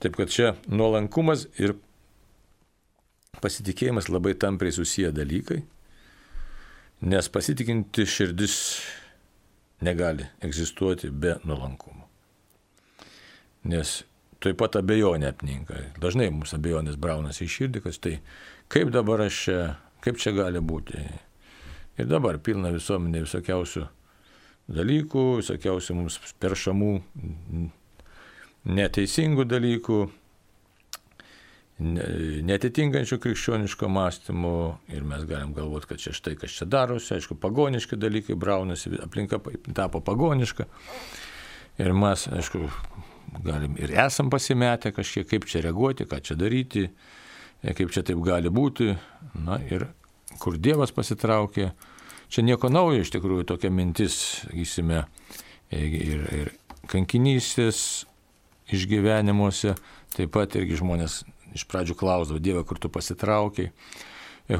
Taip 0.00 0.16
kad 0.16 0.32
čia 0.32 0.54
nuolankumas 0.68 1.46
ir 1.60 1.74
pasitikėjimas 3.40 4.08
labai 4.12 4.34
tampriai 4.38 4.72
susiję 4.74 5.10
dalykai, 5.16 5.62
nes 7.00 7.28
pasitikinti 7.32 8.06
širdis 8.06 8.56
negali 9.80 10.26
egzistuoti 10.44 11.10
be 11.10 11.36
nuolankumo. 11.44 12.08
Nes 13.70 14.02
taip 14.40 14.58
pat 14.60 14.76
abejonė 14.80 15.30
apninka. 15.30 15.76
Dažnai 16.00 16.30
mums 16.32 16.52
abejonės 16.56 16.98
braunasi 17.00 17.46
į 17.46 17.54
širdį, 17.56 17.82
kad 17.84 17.98
tai 18.04 18.14
kaip 18.72 18.92
dabar 18.92 19.24
aš 19.26 19.40
čia, 19.44 19.58
kaip 20.04 20.20
čia 20.20 20.32
gali 20.36 20.60
būti. 20.64 21.00
Ir 22.00 22.08
dabar 22.08 22.38
pilna 22.40 22.72
visuomenė 22.72 23.24
visokiausių 23.26 23.84
dalykų, 24.70 25.24
visokiausių 25.42 25.96
mums 25.98 26.16
peršamų 26.40 26.92
neteisingų 28.70 29.44
dalykų, 29.48 30.00
netitinkančių 31.80 33.18
krikščioniško 33.24 33.88
mąstymo 33.88 34.54
ir 34.92 35.04
mes 35.06 35.24
galim 35.28 35.54
galvoti, 35.56 35.88
kad 35.92 36.02
čia 36.02 36.12
štai 36.16 36.34
kas 36.40 36.52
čia 36.58 36.66
darosi, 36.68 37.14
aišku, 37.16 37.38
pagoniški 37.40 37.96
dalykai 37.96 38.36
braunasi, 38.36 38.92
aplinka 39.00 39.40
tapo 39.76 40.02
pagoniška. 40.04 40.66
Ir 41.80 41.94
mes, 41.96 42.26
aišku, 42.28 42.66
galim 43.46 43.78
ir 43.80 43.94
esam 43.96 44.28
pasimetę 44.30 44.92
kažkiek, 44.92 45.28
kaip 45.30 45.48
čia 45.48 45.64
reaguoti, 45.64 46.04
ką 46.10 46.20
čia 46.20 46.36
daryti, 46.36 46.90
kaip 47.64 47.94
čia 47.94 48.04
taip 48.04 48.20
gali 48.26 48.52
būti, 48.52 48.92
na 49.40 49.60
ir 49.70 49.88
kur 50.40 50.58
Dievas 50.60 50.92
pasitraukė, 50.92 51.70
čia 52.28 52.44
nieko 52.44 52.68
naujo 52.72 53.00
iš 53.00 53.14
tikrųjų 53.16 53.48
tokia 53.54 53.72
mintis, 53.72 54.20
sakysime, 54.44 55.04
ir, 55.72 56.28
ir 56.28 56.52
kankinystės 56.90 58.04
išgyvenimuose, 58.70 59.74
taip 60.14 60.32
pat 60.34 60.56
irgi 60.58 60.78
žmonės 60.80 61.22
iš 61.56 61.66
pradžių 61.70 61.96
klausdavo, 61.98 62.40
Dieve, 62.42 62.64
kur 62.68 62.80
tu 62.80 62.90
pasitraukiai. 62.92 63.72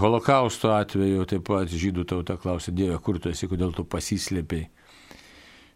Holokausto 0.01 0.71
atveju 0.77 1.25
taip 1.27 1.49
pat 1.49 1.71
žydų 1.71 2.05
tauta 2.07 2.37
klausė, 2.39 2.75
Dieve, 2.75 2.99
kur 3.03 3.19
tu 3.19 3.33
esi, 3.33 3.49
kodėl 3.51 3.75
tu 3.75 3.87
pasislėpiai. 3.89 4.69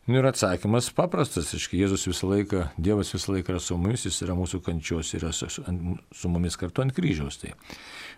Nu 0.05 0.19
ir 0.21 0.27
atsakymas 0.29 0.91
paprastas, 0.93 1.55
aiškiai, 1.57 1.81
Jėzus 1.81 2.03
visą 2.11 2.29
laiką, 2.29 2.67
Dievas 2.77 3.15
visą 3.15 3.33
laiką 3.33 3.55
yra 3.55 3.61
su 3.65 3.77
mumis, 3.81 4.03
jis 4.05 4.19
yra 4.27 4.35
mūsų 4.37 4.61
kančios, 4.67 5.15
yra 5.17 5.31
su, 5.33 5.49
su 5.49 6.29
mumis 6.29 6.59
kartu 6.61 6.85
ant 6.85 6.93
kryžiaus. 6.93 7.39
Tai. 7.41 7.55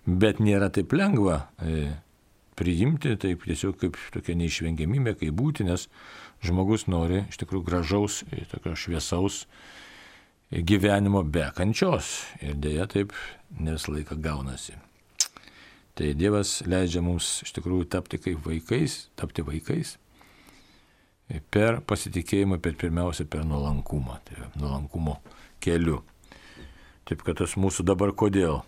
Bet 0.07 0.43
nėra 0.43 0.67
taip 0.75 0.91
lengva 0.99 1.45
e, 1.63 1.93
priimti, 2.59 3.15
taip 3.23 3.47
tiesiog 3.47 3.79
kaip 3.79 4.01
tokia 4.17 4.35
neišvengiamybė, 4.41 5.15
kaip 5.21 5.39
būti, 5.39 5.69
nes 5.69 5.87
žmogus 6.43 6.89
nori 6.91 7.23
iš 7.31 7.39
tikrųjų 7.45 7.63
gražaus, 7.71 8.25
e, 8.35 8.43
tokio 8.51 8.75
šviesaus, 8.75 9.45
gyvenimo 10.51 11.23
be 11.23 11.47
kančios. 11.57 12.25
Ir 12.43 12.59
dėja 12.61 12.87
taip 12.91 13.15
ne 13.59 13.75
visą 13.77 13.95
laiką 13.95 14.19
gaunasi. 14.23 14.77
Tai 15.97 16.11
Dievas 16.13 16.61
leidžia 16.69 17.01
mums 17.01 17.41
iš 17.47 17.55
tikrųjų 17.57 17.89
tapti 17.89 18.21
kaip 18.21 18.43
vaikais, 18.45 19.07
tapti 19.17 19.45
vaikais 19.47 19.97
per 21.51 21.81
pasitikėjimą, 21.83 22.61
per 22.63 22.77
pirmiausia 22.79 23.25
per 23.27 23.47
nuolankumą, 23.49 24.19
tai 24.29 24.51
nuolankumo 24.61 25.17
keliu. 25.65 26.03
Taip 27.09 27.25
kad 27.27 27.41
tas 27.41 27.57
mūsų 27.59 27.87
dabar 27.87 28.13
kodėl. 28.13 28.61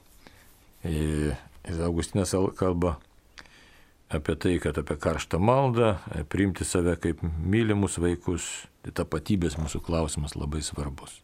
Ir 0.89 1.37
Augustinas 1.85 2.33
kalba 2.57 2.97
apie 4.09 4.35
tai, 4.41 4.57
kad 4.63 4.79
apie 4.81 4.97
karštą 4.97 5.39
maldą, 5.43 5.99
priimti 6.33 6.65
save 6.65 6.97
kaip 7.03 7.23
mylimus 7.23 8.01
vaikus, 8.01 8.49
tai 8.83 8.97
tapatybės 8.97 9.61
mūsų 9.61 9.85
klausimas 9.85 10.39
labai 10.39 10.65
svarbus 10.65 11.21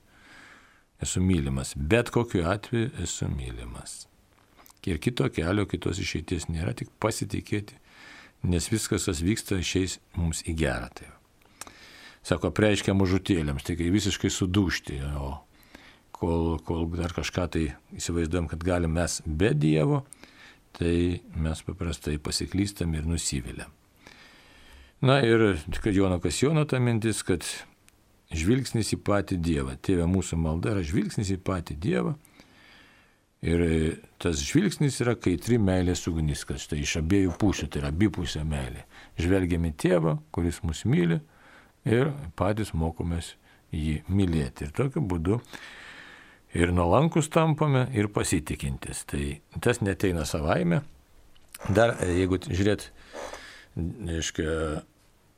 esu 1.03 1.23
mylimas. 1.23 1.75
Bet 1.77 2.11
kokiu 2.15 2.45
atveju 2.49 2.91
esu 3.03 3.29
mylimas. 3.33 4.05
Ir 4.85 5.01
kito 5.01 5.29
kelio, 5.33 5.65
kitos 5.67 5.99
išeities 6.03 6.51
nėra, 6.53 6.75
tik 6.77 6.91
pasitikėti, 7.01 7.79
nes 8.45 8.69
viskas, 8.69 9.07
kas 9.09 9.23
vyksta, 9.25 9.57
išeis 9.63 9.97
mums 10.19 10.43
į 10.45 10.57
gerą. 10.61 10.91
Tai. 10.93 11.09
Sako, 12.25 12.51
preiškia 12.57 12.93
mažutėlėms, 12.97 13.65
kai 13.65 13.89
visiškai 13.93 14.31
sudūšti, 14.33 15.01
o 15.21 15.39
kol, 16.13 16.59
kol 16.65 16.87
dar 16.97 17.13
kažką 17.17 17.47
tai 17.53 17.65
įsivaizduojam, 17.97 18.49
kad 18.53 18.65
galim 18.65 18.95
mes 18.97 19.23
be 19.25 19.55
Dievo, 19.57 20.05
tai 20.77 21.21
mes 21.37 21.65
paprastai 21.65 22.19
pasiklystam 22.21 22.95
ir 22.97 23.09
nusiviliam. 23.09 23.73
Na 25.05 25.19
ir 25.21 25.59
kad 25.85 25.93
Jono 25.93 26.21
Kasijono 26.21 26.65
ta 26.65 26.79
mintis, 26.81 27.21
kad 27.27 27.45
žvilgsnis 28.33 28.95
į 28.95 29.01
patį 29.05 29.39
Dievą. 29.45 29.77
Tėve 29.85 30.07
mūsų 30.09 30.39
malda 30.41 30.73
yra 30.75 30.85
žvilgsnis 30.87 31.33
į 31.35 31.41
patį 31.45 31.77
Dievą. 31.83 32.15
Ir 33.45 33.61
tas 34.23 34.41
žvilgsnis 34.41 34.97
yra 35.05 35.13
kaitri 35.21 35.59
meilės 35.61 36.07
ugnis, 36.09 36.47
kad 36.49 36.63
štai 36.63 36.79
iš 36.81 36.97
abiejų 37.03 37.35
pusių, 37.41 37.69
tai 37.69 37.83
yra 37.83 37.91
abipusė 37.93 38.41
meilė. 38.49 38.87
Žvelgiame 39.21 39.75
tėvą, 39.77 40.17
kuris 40.33 40.63
mus 40.65 40.87
myli 40.89 41.19
ir 41.85 42.15
patys 42.41 42.73
mokomės 42.73 43.35
jį 43.75 43.99
mylėti. 44.09 44.65
Ir 44.65 44.73
tokiu 44.73 45.05
būdu 45.05 45.43
ir 46.57 46.73
nuolankus 46.73 47.29
tampame, 47.29 47.85
ir 47.93 48.09
pasitikintis. 48.15 49.05
Tai 49.11 49.23
tas 49.61 49.83
neteina 49.85 50.25
savaime. 50.25 50.81
Dar 51.69 51.99
jeigu 52.01 52.41
žiūrėt, 52.49 52.89
aiškiai, 53.77 54.81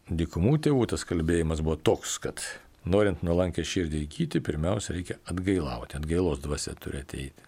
dikumų 0.07 0.57
tėvų 0.63 0.87
tas 0.93 1.03
kalbėjimas 1.07 1.63
buvo 1.65 1.77
toks, 1.77 2.17
kad 2.23 2.43
norint 2.87 3.23
nuolankę 3.27 3.65
širdį 3.67 4.03
įgyti, 4.07 4.43
pirmiausia 4.45 4.95
reikia 4.97 5.19
atgailauti, 5.31 5.99
atgailos 5.99 6.43
dvasia 6.45 6.77
turi 6.81 7.03
ateiti. 7.03 7.47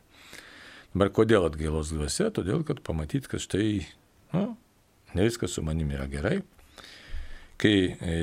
Dabar 0.94 1.12
kodėl 1.14 1.46
atgailos 1.46 1.92
dvasia? 1.94 2.30
Todėl, 2.34 2.64
kad 2.66 2.80
pamatyt, 2.86 3.28
kad 3.30 3.42
štai, 3.44 3.84
nu, 4.34 4.44
ne 5.14 5.26
viskas 5.26 5.54
su 5.54 5.62
manimi 5.62 5.98
yra 5.98 6.08
gerai. 6.10 6.40
Kai 7.60 7.74
e, 7.92 8.16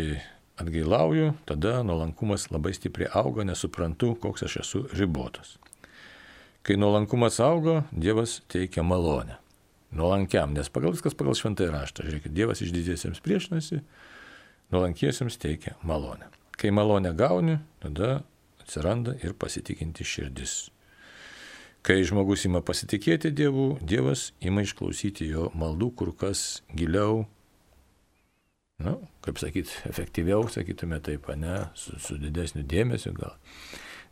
atgailauju, 0.62 1.34
tada 1.48 1.78
nuolankumas 1.86 2.50
labai 2.52 2.74
stipriai 2.76 3.12
auga, 3.16 3.46
nesuprantu, 3.48 4.14
koks 4.20 4.48
aš 4.48 4.60
esu 4.64 4.84
ribotas. 4.96 5.56
Kai 6.66 6.80
nuolankumas 6.82 7.38
auga, 7.44 7.84
Dievas 7.94 8.40
teikia 8.50 8.84
malonę. 8.84 9.38
Nuolankiam, 9.96 10.56
nes 10.56 10.72
pagal 10.74 10.96
viskas 10.96 11.14
pagal 11.16 11.38
šventąjį 11.38 11.72
raštą. 11.72 12.08
Žiūrėkit, 12.08 12.34
Dievas 12.36 12.64
išdidiesiems 12.66 13.22
priešinasi, 13.24 13.84
nuolankiesiems 14.74 15.38
teikia 15.40 15.78
malonę. 15.86 16.32
Kai 16.56 16.72
malonę 16.72 17.12
gauni, 17.18 17.60
tada 17.84 18.24
atsiranda 18.62 19.16
ir 19.24 19.36
pasitikinti 19.38 20.06
širdis. 20.08 20.56
Kai 21.86 22.00
žmogus 22.08 22.48
ima 22.48 22.64
pasitikėti 22.66 23.30
Dievu, 23.36 23.76
Dievas 23.82 24.32
ima 24.42 24.64
išklausyti 24.66 25.28
jo 25.30 25.52
maldų 25.54 25.92
kur 26.00 26.14
kas 26.18 26.64
giliau, 26.74 27.28
nu, 28.82 28.96
kaip 29.26 29.38
sakyt, 29.38 29.70
efektyviau, 29.86 30.48
sakytume 30.50 30.98
taip, 31.06 31.30
ne, 31.38 31.68
su, 31.78 32.00
su 32.02 32.18
didesniu 32.18 32.66
dėmesiu 32.66 33.14
gal. 33.20 33.38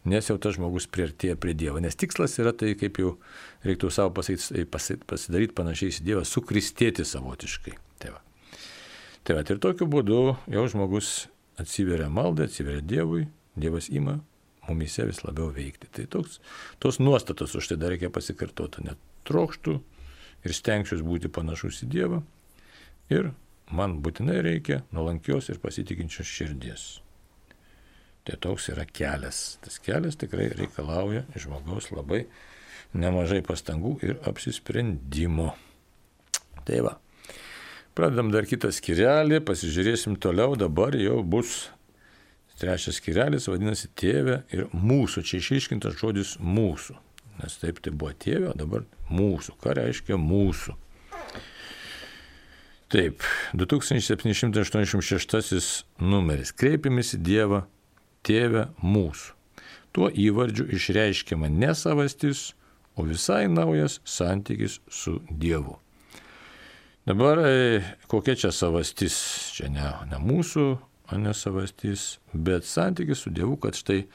Nes 0.06 0.28
jau 0.28 0.36
tas 0.38 0.58
žmogus 0.58 0.86
priartėja 0.92 1.38
prie 1.40 1.56
Dievo. 1.56 1.80
Nes 1.80 1.96
tikslas 1.96 2.36
yra 2.44 2.52
tai, 2.54 2.74
kaip 2.78 3.00
jau 3.00 3.16
reiktų 3.64 3.90
savo 3.96 4.12
pasakyti, 4.20 4.68
pasidaryti 5.08 5.56
panašiai 5.56 5.96
į 5.96 6.08
Dievą, 6.10 6.26
sukristėti 6.28 7.08
savotiškai. 7.08 7.78
Tai 8.04 8.18
va. 8.18 8.20
Tai 9.24 9.38
va, 9.40 9.46
ir 9.48 9.62
tokiu 9.64 9.88
būdu 9.88 10.26
jau 10.52 10.66
žmogus 10.70 11.14
atsiveria 11.62 12.10
maldai, 12.10 12.48
atsiveria 12.50 12.82
Dievui, 12.82 13.28
Dievas 13.56 13.90
ima 13.90 14.18
mumise 14.68 15.06
vis 15.06 15.22
labiau 15.26 15.52
veikti. 15.54 15.90
Tai 15.92 16.06
toks, 16.10 16.40
tos 16.80 17.00
nuostatos 17.00 17.56
už 17.56 17.72
tai 17.72 17.78
dar 17.82 17.94
reikia 17.94 18.10
pasikartoti. 18.14 18.86
Net 18.88 19.00
trokštų 19.28 19.78
ir 20.44 20.56
stengsiuosi 20.56 21.06
būti 21.06 21.32
panašus 21.34 21.84
į 21.86 21.90
Dievą. 21.94 22.22
Ir 23.14 23.32
man 23.72 24.00
būtinai 24.04 24.40
reikia 24.46 24.82
nuolankios 24.96 25.52
ir 25.52 25.62
pasitikinčios 25.64 26.30
širdies. 26.30 26.88
Tai 28.24 28.40
toks 28.40 28.70
yra 28.72 28.86
kelias. 28.88 29.60
Tas 29.64 29.80
kelias 29.84 30.18
tikrai 30.20 30.48
reikalauja 30.56 31.26
žmogaus 31.36 31.92
labai 31.92 32.24
nemažai 32.96 33.42
pastangų 33.44 33.98
ir 34.06 34.20
apsisprendimo. 34.30 35.52
Tai 36.64 36.84
va. 36.86 36.98
Pradedam 37.94 38.32
dar 38.34 38.48
kitą 38.50 38.72
skirelį, 38.74 39.38
pasižiūrėsim 39.46 40.16
toliau, 40.22 40.56
dabar 40.58 40.96
jau 40.98 41.20
bus 41.22 41.70
trečias 42.58 42.98
skirelis, 42.98 43.46
vadinasi 43.52 43.88
tėvė 44.00 44.40
ir 44.54 44.66
mūsų. 44.74 45.22
Čia 45.28 45.36
išaiškintas 45.42 45.94
žodis 46.00 46.38
mūsų. 46.42 46.94
Nes 47.42 47.52
taip 47.62 47.76
tai 47.84 47.92
buvo 47.94 48.14
tėvė, 48.18 48.48
o 48.54 48.56
dabar 48.58 48.82
mūsų. 49.14 49.52
Ką 49.62 49.70
reiškia 49.78 50.16
mūsų? 50.22 50.72
Taip, 52.94 53.16
2786 53.58 55.86
numeris. 56.02 56.52
Kreipiamės 56.54 57.14
į 57.18 57.20
Dievą, 57.26 57.60
tėvę 58.26 58.64
mūsų. 58.82 59.34
Tuo 59.94 60.08
įvardžiu 60.10 60.66
išreiškiama 60.74 61.48
ne 61.54 61.74
savastis, 61.78 62.54
o 62.98 63.06
visai 63.06 63.46
naujas 63.50 64.00
santykis 64.06 64.80
su 64.90 65.22
Dievu. 65.30 65.83
Dabar 67.04 67.42
e, 67.44 67.82
kokia 68.08 68.36
čia 68.40 68.52
savastis? 68.56 69.16
Čia 69.58 69.70
ne, 69.74 69.88
ne 70.12 70.20
mūsų, 70.24 70.68
o 71.12 71.20
ne 71.20 71.34
savastis, 71.36 72.18
bet 72.34 72.68
santykis 72.68 73.26
su 73.26 73.34
Dievu, 73.34 73.58
kad 73.60 73.76
štai 73.76 74.06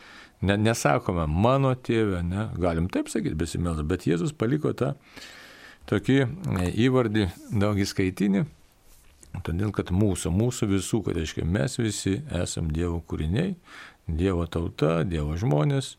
ne, 0.41 0.57
nesakome 0.57 1.27
mano 1.29 1.75
tėvė, 1.77 2.23
ne, 2.25 2.49
galim 2.57 2.89
taip 2.93 3.11
sakyti 3.13 3.37
besimelda, 3.39 3.85
bet 3.85 4.09
Jėzus 4.09 4.33
paliko 4.33 4.73
tą 4.73 4.95
tokį 5.89 6.23
e, 6.25 6.71
įvardį 6.89 7.29
daugiskaitinį 7.53 8.47
Todėl, 9.45 9.71
kad 9.75 9.93
mūsų, 9.95 10.33
mūsų 10.35 10.69
visų, 10.73 11.03
kad 11.07 11.19
reiškia, 11.19 11.45
mes 11.47 11.79
visi 11.79 12.19
esam 12.35 12.71
Dievo 12.75 13.01
kūriniai, 13.07 13.55
Dievo 14.09 14.47
tauta, 14.51 15.03
Dievo 15.07 15.37
žmonės, 15.39 15.97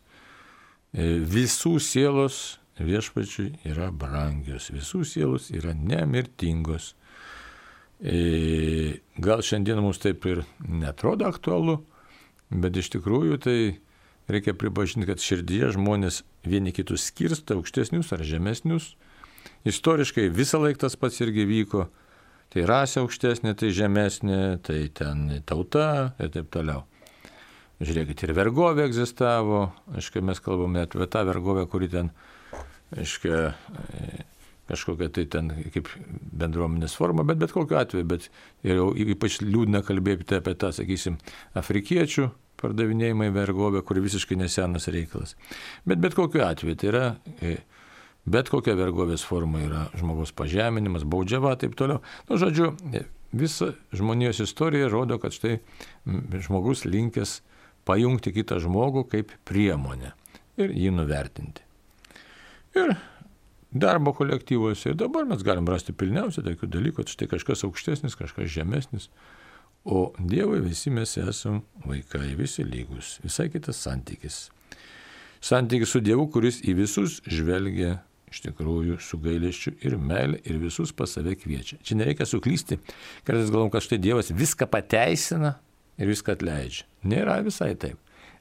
e, 0.91 1.19
visų 1.21 1.77
sielos 1.83 2.58
viešpačiui 2.85 3.51
yra 3.69 3.89
brangios, 3.91 4.69
visų 4.73 5.03
sielos 5.07 5.49
yra 5.55 5.75
nemirtingos. 5.75 6.93
E, 7.99 8.99
gal 9.19 9.43
šiandien 9.43 9.81
mums 9.83 9.99
taip 9.99 10.25
ir 10.29 10.43
netrodo 10.63 11.27
aktualu, 11.27 11.81
bet 12.49 12.79
iš 12.79 12.91
tikrųjų 12.95 13.39
tai 13.43 13.59
reikia 14.31 14.55
pripažinti, 14.55 15.09
kad 15.09 15.23
širdyje 15.23 15.73
žmonės 15.75 16.23
vieni 16.47 16.71
kitus 16.75 17.09
skirsta 17.09 17.57
aukštesnius 17.57 18.13
ar 18.15 18.23
žemesnius. 18.23 18.93
Istoriškai 19.67 20.29
visą 20.31 20.61
laiką 20.61 20.85
tas 20.85 20.95
pats 20.99 21.19
irgi 21.23 21.43
vyko 21.49 21.89
tai 22.53 22.65
rasė 22.69 23.03
aukštesnė, 23.03 23.53
tai 23.57 23.71
žemesnė, 23.75 24.41
tai 24.65 24.81
ten 24.95 25.27
tauta 25.47 26.15
ir 26.21 26.31
taip 26.33 26.49
toliau. 26.53 26.85
Žiūrėkit, 27.79 28.25
ir 28.25 28.33
vergovė 28.35 28.89
egzistavo, 28.89 29.69
aiškiai 29.95 30.25
mes 30.25 30.41
kalbame 30.43 30.83
apie 30.83 31.05
tą 31.07 31.23
vergovę, 31.29 31.63
kuri 31.71 31.87
ten, 31.93 32.09
aiškiai, 32.97 33.53
kažkokia 34.69 35.09
tai 35.13 35.25
ten 35.33 35.49
kaip 35.73 35.89
bendruomenės 36.41 36.93
forma, 36.97 37.25
bet 37.25 37.41
bet 37.41 37.53
kokiu 37.55 37.79
atveju, 37.79 38.05
bet 38.09 38.29
ir 38.65 38.77
jau 38.77 38.91
ypač 38.93 39.39
liūdna 39.41 39.81
kalbėti 39.85 40.37
apie 40.37 40.53
tą, 40.59 40.69
sakysim, 40.75 41.17
afrikiečių 41.57 42.29
pardavinėjimą 42.59 43.29
į 43.29 43.35
vergovę, 43.37 43.81
kuri 43.87 44.03
visiškai 44.03 44.37
nesenas 44.37 44.89
reikalas. 44.91 45.35
Bet 45.87 46.01
bet 46.03 46.17
kokiu 46.17 46.43
atveju 46.45 46.77
tai 46.77 46.89
yra 46.91 47.05
Bet 48.29 48.49
kokia 48.51 48.75
vergovės 48.77 49.23
forma 49.25 49.61
yra 49.63 49.85
žmogaus 49.97 50.33
pažeminimas, 50.35 51.05
baudžiava, 51.07 51.55
taip 51.57 51.73
toliau. 51.79 52.03
Nu, 52.27 52.37
žodžiu, 52.37 52.73
visa 53.31 53.71
žmonijos 53.95 54.41
istorija 54.43 54.89
rodo, 54.91 55.17
kad 55.21 55.33
štai 55.33 55.59
žmogus 56.43 56.83
linkęs 56.85 57.39
pajungti 57.89 58.35
kitą 58.35 58.59
žmogų 58.61 59.07
kaip 59.09 59.33
priemonę 59.49 60.13
ir 60.59 60.75
jį 60.75 60.93
nuvertinti. 60.99 61.65
Ir 62.77 62.93
darbo 63.71 64.13
kolektyvuose 64.13 64.93
ir 64.93 64.99
dabar 64.99 65.27
mes 65.29 65.43
galim 65.45 65.67
rasti 65.69 65.93
pilniausiai 65.93 66.45
tokių 66.45 66.69
dalykų, 66.73 67.05
štai 67.09 67.29
kažkas 67.29 67.65
aukštesnis, 67.67 68.17
kažkas 68.17 68.49
žemesnis, 68.53 69.09
o 69.85 70.09
Dievui 70.19 70.59
visi 70.65 70.91
mes 70.93 71.15
esame 71.21 71.63
vaikai, 71.85 72.33
visi 72.37 72.65
lygus, 72.65 73.17
visai 73.23 73.49
kitas 73.53 73.79
santykis. 73.85 74.49
Santykis 75.41 75.93
su 75.93 76.01
Dievu, 76.03 76.27
kuris 76.33 76.59
į 76.67 76.75
visus 76.81 77.21
žvelgia 77.29 77.99
iš 78.29 78.43
tikrųjų 78.45 78.99
su 79.01 79.17
gailėščiu 79.21 79.73
ir 79.85 79.95
meilė 79.97 80.41
ir 80.45 80.59
visus 80.61 80.91
pas 80.93 81.09
save 81.15 81.33
kviečia. 81.39 81.79
Čia 81.85 81.97
nereikia 81.97 82.27
suklysti, 82.29 82.77
kartais 83.25 83.49
galvom, 83.49 83.71
kad 83.73 83.85
štai 83.85 84.01
Dievas 84.01 84.29
viską 84.35 84.67
pateisina 84.69 85.55
ir 85.97 86.11
viską 86.11 86.35
atleidžia. 86.37 86.85
Nėra 87.09 87.39
visai 87.45 87.73
taip. 87.79 87.97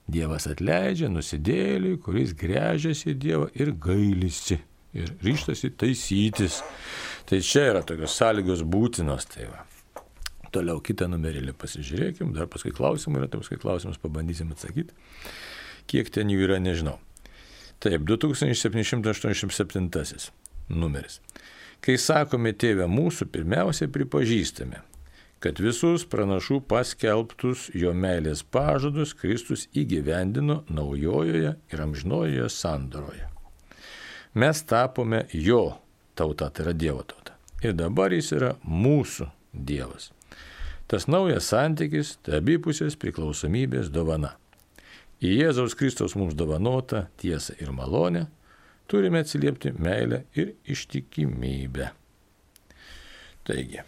Dievas 0.09 0.47
atleidžia 0.49 1.11
nusidėlį, 1.13 1.99
kuris 2.01 2.33
grežiasi 2.39 3.13
Dievą 3.21 3.51
ir 3.59 3.75
gailisi. 3.77 4.57
Ir 4.97 5.11
ryštasi 5.21 5.69
taisytis. 5.77 6.63
Tai 7.29 7.43
čia 7.45 7.67
yra 7.75 7.83
tokios 7.85 8.17
sąlygos 8.17 8.65
būtinos. 8.65 9.29
Tai 9.29 9.45
va. 9.51 9.67
Toliau 10.55 10.79
kitą 10.81 11.05
numerėlį 11.13 11.53
pasižiūrėkim, 11.61 12.33
dar 12.33 12.49
paskui 12.49 12.73
klausimai 12.73 13.21
yra, 13.21 13.29
tai 13.29 13.37
paskui 13.43 13.59
klausimus 13.61 14.01
pabandysim 14.01 14.49
atsakyti. 14.55 14.97
Kiek 15.89 16.09
ten 16.13 16.29
jų 16.33 16.39
yra, 16.47 16.59
nežinau. 16.63 16.97
Taip, 17.85 18.01
2787 18.09 20.33
numeris. 20.73 21.21
Kai 21.85 21.97
sakome 22.01 22.53
tėvę 22.59 22.87
mūsų, 22.91 23.25
pirmiausia 23.31 23.87
pripažįstame, 23.93 24.79
kad 25.43 25.61
visus 25.63 26.05
pranašų 26.11 26.61
paskelbtus 26.71 27.69
jo 27.79 27.93
meilės 27.95 28.43
pažadus 28.43 29.15
Kristus 29.19 29.67
įgyvendino 29.77 30.63
naujojoje 30.69 31.55
ir 31.57 31.83
amžinojoje 31.85 32.49
sandoroje. 32.51 33.29
Mes 34.35 34.63
tapome 34.67 35.25
jo 35.33 35.79
tauta, 36.19 36.51
tai 36.51 36.67
yra 36.67 36.75
Dievo 36.75 37.03
tauta. 37.07 37.37
Ir 37.63 37.75
dabar 37.79 38.13
jis 38.15 38.33
yra 38.37 38.55
mūsų 38.67 39.29
Dievas. 39.53 40.11
Tas 40.89 41.09
naujas 41.11 41.51
santykis 41.51 42.17
tai 42.25 42.39
abipusės 42.39 42.97
priklausomybės 43.01 43.91
dovana. 43.93 44.35
Į 45.19 45.33
Jėzaus 45.43 45.75
Kristaus 45.77 46.15
mums 46.17 46.37
dovanotą 46.39 47.09
tiesą 47.19 47.57
ir 47.59 47.73
malonę 47.75 48.29
turime 48.89 49.21
atsiliepti 49.21 49.75
meilę 49.77 50.23
ir 50.39 50.55
ištikimybę. 50.65 51.91
Taigi, 53.45 53.83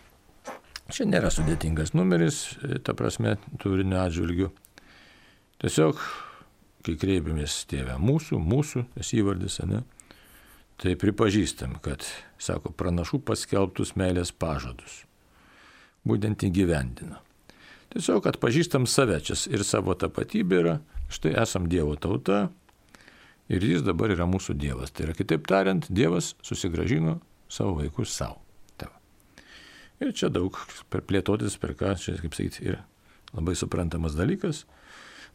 čia 0.94 1.07
nėra 1.09 1.31
sudėtingas 1.33 1.94
numeris, 1.94 2.42
ta 2.87 2.94
prasme, 2.98 3.37
turinio 3.62 4.00
atžvilgių. 4.03 4.50
Tiesiog, 5.61 6.03
kai 6.87 6.96
kreipiamės 7.00 7.64
tėvę 7.70 7.96
mūsų, 8.00 8.40
mūsų, 8.40 8.85
tas 8.96 9.12
įvardis, 9.16 9.61
ne, 9.68 9.83
tai 10.81 10.96
pripažįstam, 11.00 11.76
kad, 11.85 12.07
sako, 12.40 12.72
pranašų 12.72 13.20
paskelbtus 13.29 13.94
meilės 14.00 14.33
pažadus. 14.33 15.03
Būtent 16.09 16.46
įgyvendina. 16.48 17.20
Tiesiog 17.90 18.29
atpažįstam 18.31 18.87
save 18.88 19.18
čia 19.26 19.37
ir 19.50 19.66
savo 19.66 19.96
tapatybę 19.98 20.61
yra, 20.62 20.76
štai 21.11 21.35
esam 21.42 21.66
Dievo 21.68 21.96
tauta 22.00 22.46
ir 23.50 23.66
jis 23.66 23.83
dabar 23.85 24.14
yra 24.14 24.29
mūsų 24.31 24.55
Dievas. 24.57 24.94
Tai 24.94 25.09
yra 25.09 25.16
kitaip 25.18 25.48
tariant, 25.50 25.90
Dievas 25.90 26.37
susigražino 26.46 27.18
savo 27.50 27.81
vaikus 27.83 28.14
savo. 28.14 28.38
Ir 30.01 30.15
čia 30.17 30.31
daug 30.33 30.57
plėtotis, 30.91 31.59
per 31.61 31.75
ką, 31.79 31.95
čia, 32.01 32.17
kaip 32.21 32.37
sakyti, 32.37 32.73
ir 32.73 32.81
labai 33.37 33.55
suprantamas 33.59 34.17
dalykas. 34.19 34.65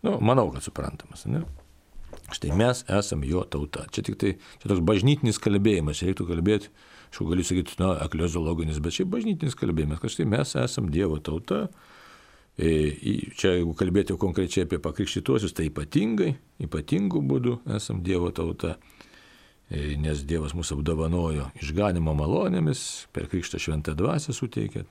Nu, 0.06 0.17
manau, 0.25 0.49
kad 0.54 0.65
suprantamas. 0.65 1.25
Ne? 1.30 1.43
Štai 2.34 2.56
mes 2.58 2.82
esame 2.89 3.30
jo 3.30 3.43
tauta. 3.45 3.86
Čia 3.93 4.06
tik 4.08 4.17
tai 4.21 4.36
čia 4.62 4.71
toks 4.71 4.82
bažnytinis 4.86 5.39
kalbėjimas, 5.41 5.99
čia 5.99 6.10
reiktų 6.10 6.28
kalbėti, 6.32 6.71
aš 7.12 7.21
galiu 7.30 7.45
sakyti, 7.45 7.78
na, 7.82 7.93
ekleziologinis, 8.08 8.82
bet 8.82 8.97
šiaip 8.97 9.12
bažnytinis 9.13 9.58
kalbėjimas, 9.60 10.01
kad 10.01 10.13
štai 10.15 10.28
mes 10.34 10.56
esame 10.65 10.93
Dievo 10.93 11.21
tauta, 11.23 11.67
E, 12.56 12.95
čia 13.36 13.58
jeigu 13.58 13.73
kalbėti 13.75 14.15
konkrečiai 14.15 14.63
apie 14.63 14.78
pakrikštytuosius, 14.80 15.51
tai 15.56 15.67
ypatingai, 15.67 16.38
ypatingų 16.63 17.19
būdų 17.28 17.58
esam 17.75 17.99
Dievo 18.04 18.30
tauta. 18.36 18.78
E, 19.69 19.95
nes 20.01 20.23
Dievas 20.28 20.56
mūsų 20.58 20.80
apdovanojo 20.80 21.49
išganimo 21.62 22.15
malonėmis, 22.17 23.08
per 23.15 23.30
krikštą 23.32 23.62
šventą 23.62 23.95
dvasę 23.97 24.36
suteikė. 24.36 24.86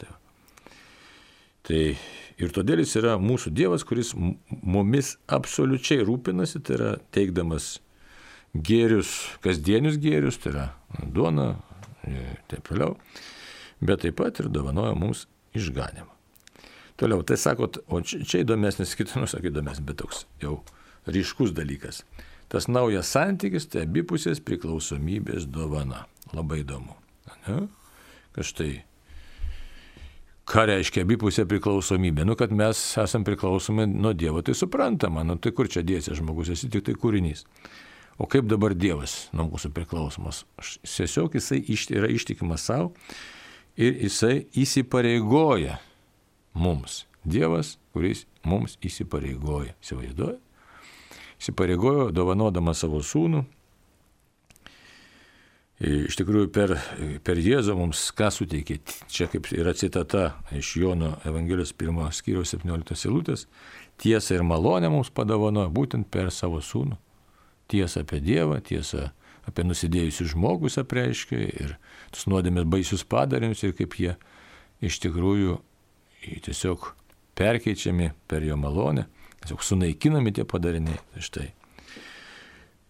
Tai, 1.65 1.83
ir 2.37 2.55
todėl 2.55 2.83
jis 2.83 2.97
yra 3.01 3.17
mūsų 3.21 3.55
Dievas, 3.57 3.87
kuris 3.89 4.13
mumis 4.15 5.15
absoliučiai 5.33 6.05
rūpinasi, 6.05 6.61
tai 6.65 6.79
yra 6.79 6.91
teikdamas 7.15 7.79
gėrius, 8.55 9.15
kasdienius 9.45 9.99
gėrius, 10.03 10.39
tai 10.43 10.53
yra 10.55 10.67
duona 11.03 11.55
ir 12.07 12.37
taip 12.51 12.69
toliau, 12.69 12.99
bet 13.81 14.05
taip 14.05 14.19
pat 14.21 14.43
ir 14.43 14.51
dovanoja 14.53 14.95
mums 14.99 15.27
išganimą. 15.57 16.13
Toliau, 17.01 17.25
tai 17.27 17.35
sakot, 17.41 17.81
o 17.91 17.99
čia 18.07 18.45
įdomesnis, 18.45 18.93
kitas, 18.95 19.17
nu, 19.19 19.27
sakai, 19.27 19.51
įdomesnis, 19.51 19.83
bet 19.87 19.99
toks 19.99 20.29
jau 20.43 20.61
ryškus 21.11 21.51
dalykas. 21.57 22.05
Tas 22.53 22.69
naujas 22.69 23.11
santykis 23.15 23.69
tai 23.73 23.85
abipusės 23.89 24.43
priklausomybės 24.45 25.47
dovana. 25.51 26.05
Labai 26.35 26.63
įdomu. 26.63 26.97
Ne? 27.47 27.65
Kad 28.35 28.49
štai, 28.49 28.71
ką 30.51 30.67
reiškia 30.71 31.05
abipusė 31.07 31.47
priklausomybė? 31.49 32.27
Nu, 32.27 32.37
kad 32.39 32.53
mes 32.55 32.81
esame 33.01 33.27
priklausomi 33.29 33.87
nuo 33.91 34.15
Dievo, 34.17 34.43
tai 34.45 34.57
suprantama, 34.59 35.25
nu, 35.27 35.39
tai 35.39 35.55
kur 35.57 35.71
čia 35.71 35.85
dėsi 35.87 36.17
žmogus, 36.19 36.53
esi 36.55 36.71
tik 36.73 36.87
tai 36.89 36.97
kūrinys. 36.99 37.47
O 38.19 38.29
kaip 38.31 38.47
dabar 38.47 38.77
Dievas 38.79 39.29
nuo 39.35 39.49
mūsų 39.51 39.73
priklausomas? 39.75 40.45
Tiesiog 40.87 41.35
jisai 41.35 41.65
yra 41.97 42.11
ištikimas 42.15 42.69
savo 42.69 42.93
ir 43.75 43.97
jisai 44.05 44.45
įsipareigoja 44.55 45.81
mums. 46.55 47.05
Dievas, 47.25 47.79
kuris 47.97 48.27
mums 48.45 48.77
įsipareigoja. 48.85 49.73
Įsivaizduoja? 49.83 50.39
Įsipareigojo 51.45 52.09
dovanodama 52.17 52.73
savo 52.73 53.03
sūnų. 53.05 53.43
Iš 55.85 56.17
tikrųjų, 56.17 56.49
per, 56.55 56.73
per 57.27 57.41
Jėzų 57.43 57.75
mums 57.77 58.07
ką 58.17 58.31
suteikė? 58.33 58.79
Čia 59.13 59.27
kaip 59.29 59.51
yra 59.53 59.75
citata 59.77 60.39
iš 60.57 60.71
Jono 60.81 61.19
Evangelijos 61.29 61.75
1 61.77 62.15
skyriaus 62.17 62.55
17 62.55 62.97
eilutės. 63.11 63.45
Tiesa 64.01 64.39
ir 64.39 64.47
malonė 64.47 64.89
mums 64.95 65.13
padovanojo 65.13 65.69
būtent 65.75 66.09
per 66.09 66.31
savo 66.33 66.63
sūnų. 66.65 66.97
Tiesa 67.69 68.07
apie 68.07 68.23
Dievą, 68.25 68.63
tiesa 68.65 69.11
apie 69.45 69.67
nusidėjusius 69.69 70.33
žmogus 70.33 70.79
apreiškia 70.81 71.43
ir 71.45 71.77
tus 72.15 72.25
nuodėmės 72.31 72.65
baisius 72.65 73.05
padarinius 73.05 73.67
ir 73.67 73.77
kaip 73.77 73.99
jie 74.01 74.15
iš 74.81 75.03
tikrųjų 75.05 75.59
tiesiog 76.47 76.95
perkeičiami 77.37 78.15
per 78.31 78.47
jo 78.47 78.57
malonę, 78.57 79.05
tiesiog 79.45 79.63
sunaikinami 79.63 80.33
tie 80.35 80.45
padariniai. 80.49 80.99
Štai. 81.21 81.53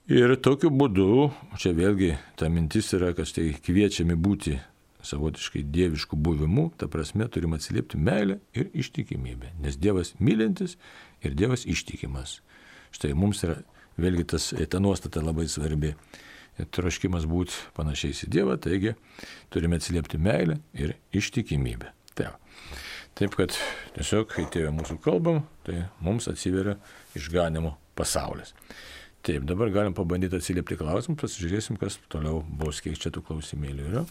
Ir 0.05 0.37
tokiu 0.45 0.69
būdu, 0.69 1.33
čia 1.59 1.73
vėlgi 1.77 2.15
ta 2.39 2.51
mintis 2.53 2.93
yra, 2.97 3.15
kad 3.17 3.29
štai 3.29 3.55
kviečiami 3.65 4.17
būti 4.21 4.59
savotiškai 5.05 5.63
dieviškų 5.73 6.17
buvimu, 6.17 6.71
ta 6.77 6.89
prasme 6.93 7.27
turim 7.29 7.57
atsiliepti 7.57 8.01
meilę 8.01 8.39
ir 8.57 8.71
ištikimybę, 8.73 9.55
nes 9.61 9.77
Dievas 9.81 10.15
mylintis 10.21 10.77
ir 11.25 11.37
Dievas 11.37 11.67
ištikimas. 11.69 12.39
Štai 12.95 13.13
mums 13.17 13.43
yra 13.45 13.59
vėlgi 14.01 14.27
tas, 14.35 14.53
ta 14.53 14.81
nuostata 14.81 15.25
labai 15.25 15.49
svarbi. 15.49 15.95
Troškimas 16.55 17.25
būti 17.27 17.57
panašiais 17.75 18.27
į 18.27 18.31
Dievą, 18.31 18.55
taigi 18.63 18.93
turime 19.51 19.81
atsiliepti 19.81 20.21
meilę 20.23 20.61
ir 20.79 20.95
ištikimybę. 21.17 21.91
Tai. 22.15 22.37
Taip 23.15 23.37
kad 23.39 23.55
tiesiog, 23.95 24.27
kai 24.33 24.43
tėvė 24.51 24.73
mūsų 24.75 24.99
kalbam, 25.05 25.45
tai 25.67 25.85
mums 26.03 26.27
atsiveria 26.31 26.75
išganimo 27.15 27.77
pasaulis. 27.95 28.51
Taip, 29.25 29.47
dabar 29.47 29.71
galim 29.71 29.95
pabandyti 29.95 30.41
atsiliepti 30.41 30.77
klausimus, 30.81 31.21
pasižiūrėsim, 31.23 31.79
kas 31.81 32.01
toliau 32.11 32.43
bus, 32.43 32.83
kiek 32.83 32.99
čia 32.99 33.15
tų 33.15 33.23
klausimėlių 33.29 33.87
yra. 33.93 34.03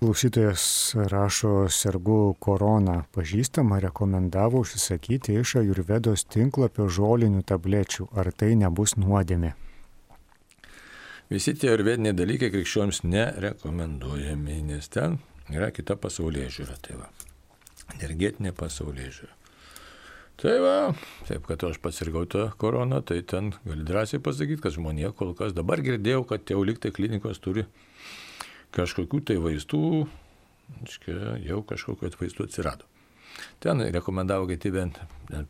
Klausytojas 0.00 0.64
rašo, 1.12 1.68
sergu 1.68 2.32
korona 2.40 3.02
pažįstama, 3.12 3.82
rekomendavo 3.84 4.64
užsisakyti 4.64 5.36
iš 5.36 5.58
Ajurvedos 5.60 6.24
tinklapio 6.32 6.88
žolinių 6.88 7.44
tablečių. 7.44 8.08
Ar 8.16 8.32
tai 8.32 8.54
nebus 8.56 8.96
nuodėmė? 8.96 9.52
Visi 11.30 11.52
tie 11.54 11.76
arvediniai 11.76 12.16
dalykai 12.16 12.48
krikščionims 12.56 13.04
nerekomenduojami, 13.04 14.62
nes 14.72 14.88
ten 14.88 15.20
yra 15.52 15.68
kita 15.70 16.00
pasaulyje 16.00 16.56
žiūra. 16.56 16.80
Tai 16.80 17.04
va 17.04 17.12
energetinė 17.98 18.54
pasaulyje 18.56 19.12
žiūra. 19.18 19.36
Tai 20.40 20.54
va, 20.64 20.76
taip, 21.28 21.44
kad 21.44 21.60
aš 21.68 21.76
pasirgau 21.84 22.22
tą 22.24 22.46
koroną, 22.60 23.02
tai 23.04 23.18
ten 23.28 23.50
gali 23.66 23.84
drąsiai 23.84 24.22
pasakyti, 24.24 24.62
kad 24.64 24.72
žmonė 24.72 25.10
kol 25.18 25.34
kas 25.36 25.52
dabar 25.52 25.82
girdėjau, 25.84 26.22
kad 26.30 26.48
jau 26.48 26.62
liktai 26.64 26.94
klinikos 26.96 27.42
turi 27.44 27.66
kažkokių 28.72 29.20
tai 29.28 29.36
vaistų, 29.42 29.82
iškia, 30.86 31.34
jau 31.44 31.60
kažkokiu 31.68 32.14
vaistų 32.22 32.48
atsirado. 32.48 32.88
Ten 33.60 33.84
rekomendavo 33.92 34.48
gaiti 34.48 34.72
bent 34.72 34.96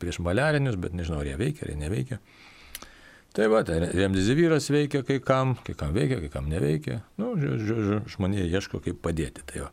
prieš 0.02 0.18
maliarinius, 0.26 0.78
bet 0.80 0.96
nežinau, 0.98 1.22
ar 1.22 1.30
jie 1.30 1.38
veikia, 1.38 1.64
ar 1.66 1.72
jie 1.72 1.78
neveikia. 1.78 2.18
Tai 3.32 3.46
va, 3.46 3.62
tai 3.62 3.78
remdizivyras 3.78 4.66
veikia 4.74 5.04
kai 5.06 5.20
kam, 5.22 5.54
kai 5.62 5.76
kam 5.78 5.92
veikia, 5.94 6.18
kai 6.18 6.30
kam 6.32 6.48
neveikia. 6.50 6.98
Nu, 7.20 7.36
žodžiu, 7.38 8.00
žmonė 8.10 8.42
ieško 8.48 8.80
kaip 8.82 8.98
padėti. 9.04 9.44
Tai 9.46 9.66
va. 9.66 9.68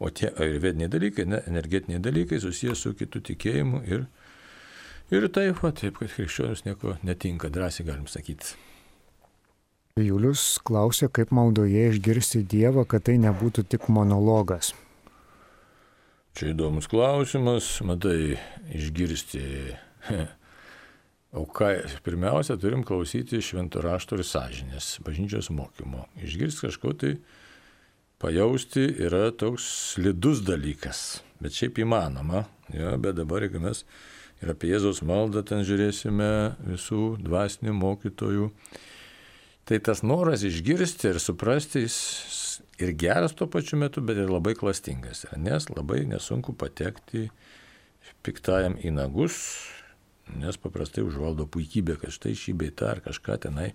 O 0.00 0.08
tie 0.08 0.30
ayurvediniai 0.32 0.88
dalykai, 0.88 1.26
ne, 1.28 1.42
energetiniai 1.50 2.00
dalykai 2.00 2.40
susijęs 2.40 2.80
su 2.86 2.94
kitų 2.96 3.20
tikėjimu 3.28 3.82
ir, 3.84 4.06
ir 5.12 5.26
taip, 5.28 5.60
va, 5.60 5.74
taip, 5.76 6.00
kad 6.00 6.14
krikščionis 6.16 6.64
nieko 6.64 6.96
netinka, 7.04 7.52
drąsiai 7.52 7.86
galim 7.90 8.08
sakyti. 8.08 8.56
Julius 10.00 10.56
klausė, 10.66 11.06
kaip 11.12 11.30
maldoje 11.30 11.84
išgirsti 11.92 12.40
Dievą, 12.50 12.82
kad 12.88 13.04
tai 13.06 13.14
nebūtų 13.22 13.62
tik 13.70 13.84
monologas. 13.92 14.72
Čia 16.34 16.48
įdomus 16.50 16.88
klausimas, 16.90 17.68
matai, 17.86 18.40
išgirsti. 18.74 19.44
Ką, 21.34 21.66
pirmiausia, 22.06 22.54
turim 22.62 22.84
klausyti 22.86 23.40
švento 23.42 23.80
rašto 23.82 24.14
ir 24.14 24.22
sąžinės, 24.26 25.00
bažnyčios 25.02 25.48
mokymo. 25.50 26.04
Išgirsti 26.22 26.68
kažko 26.68 26.92
tai 26.94 27.16
pajausti 28.22 28.84
yra 29.02 29.32
toks 29.34 29.66
slidus 29.94 30.44
dalykas, 30.46 31.24
bet 31.42 31.56
šiaip 31.58 31.82
įmanoma. 31.82 32.44
Ja, 32.70 32.94
bet 33.02 33.18
dabar, 33.18 33.42
jeigu 33.42 33.64
mes 33.64 33.82
ir 34.44 34.54
apie 34.54 34.70
Jėzaus 34.70 35.02
maldą 35.02 35.42
ten 35.46 35.66
žiūrėsime 35.66 36.30
visų 36.70 37.16
dvasinių 37.26 37.74
mokytojų, 37.82 38.48
tai 39.66 39.82
tas 39.82 40.04
noras 40.06 40.46
išgirsti 40.46 41.10
ir 41.10 41.20
suprasti 41.22 41.82
jis 41.82 41.98
ir 42.78 42.94
geras 42.94 43.34
tuo 43.34 43.50
pačiu 43.50 43.82
metu, 43.82 44.02
bet 44.06 44.22
ir 44.22 44.30
labai 44.30 44.54
klastingas. 44.58 45.26
Nes 45.34 45.66
labai 45.72 46.04
nesunku 46.08 46.54
patekti 46.54 47.26
piktajam 48.22 48.78
į 48.78 48.94
nagus, 48.94 49.42
nes 50.32 50.56
paprastai 50.60 51.04
užvaldo 51.04 51.46
puikybė, 51.50 51.98
kad 52.00 52.14
štai 52.14 52.34
šį 52.38 52.56
beitą 52.64 52.90
ar 52.94 53.02
kažką 53.04 53.38
tenai 53.46 53.72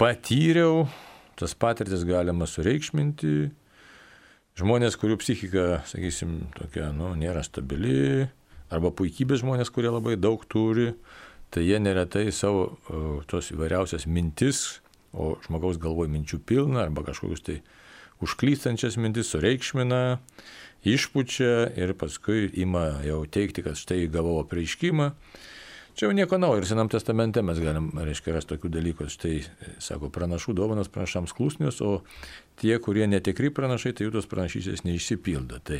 patyriau, 0.00 0.86
tas 1.38 1.54
patirtis 1.54 2.04
galima 2.06 2.48
sureikšminti. 2.50 3.34
Žmonės, 4.58 4.94
kurių 5.00 5.18
psichika, 5.18 5.82
sakysim, 5.90 6.44
tokia, 6.54 6.92
nu, 6.94 7.10
nėra 7.18 7.42
stabili, 7.42 8.28
arba 8.70 8.92
puikybės 8.94 9.42
žmonės, 9.42 9.70
kurie 9.74 9.90
labai 9.90 10.14
daug 10.18 10.44
turi, 10.50 10.92
tai 11.50 11.64
jie 11.66 11.80
neretai 11.82 12.28
savo 12.34 12.76
tos 13.30 13.50
įvairiausias 13.54 14.06
mintis, 14.06 14.80
o 15.14 15.34
žmogaus 15.46 15.78
galvoje 15.82 16.10
minčių 16.10 16.40
pilna, 16.46 16.84
arba 16.86 17.02
kažkokius 17.06 17.42
tai 17.46 17.58
užklystančias 18.24 18.98
mintis 19.00 19.30
sureikšmina, 19.32 20.02
išpučia 20.84 21.68
ir 21.80 21.94
paskui 22.00 22.48
ima 22.60 22.88
jau 23.06 23.22
teikti, 23.24 23.64
kad 23.64 23.78
štai 23.80 24.06
gavau 24.12 24.40
apreiškimą 24.42 25.12
Čia 25.94 26.08
jau 26.08 26.14
nieko 26.14 26.38
naujo 26.42 26.58
ir 26.58 26.66
Senam 26.66 26.88
testamente 26.90 27.42
mes 27.46 27.60
galim, 27.62 27.92
reiškia, 27.94 28.32
rasti 28.34 28.56
tokių 28.56 28.70
dalykų. 28.74 29.06
Štai, 29.14 29.34
sako, 29.82 30.08
pranašų 30.10 30.54
dovanas 30.58 30.90
pranašams 30.90 31.34
klusnius, 31.38 31.78
o 31.86 32.00
tie, 32.58 32.74
kurie 32.82 33.06
netikri 33.06 33.52
pranašai, 33.54 33.92
tai 33.94 34.08
jų 34.08 34.16
tos 34.16 34.26
pranašysės 34.30 34.82
neišsipildo. 34.88 35.60
Tai, 35.62 35.78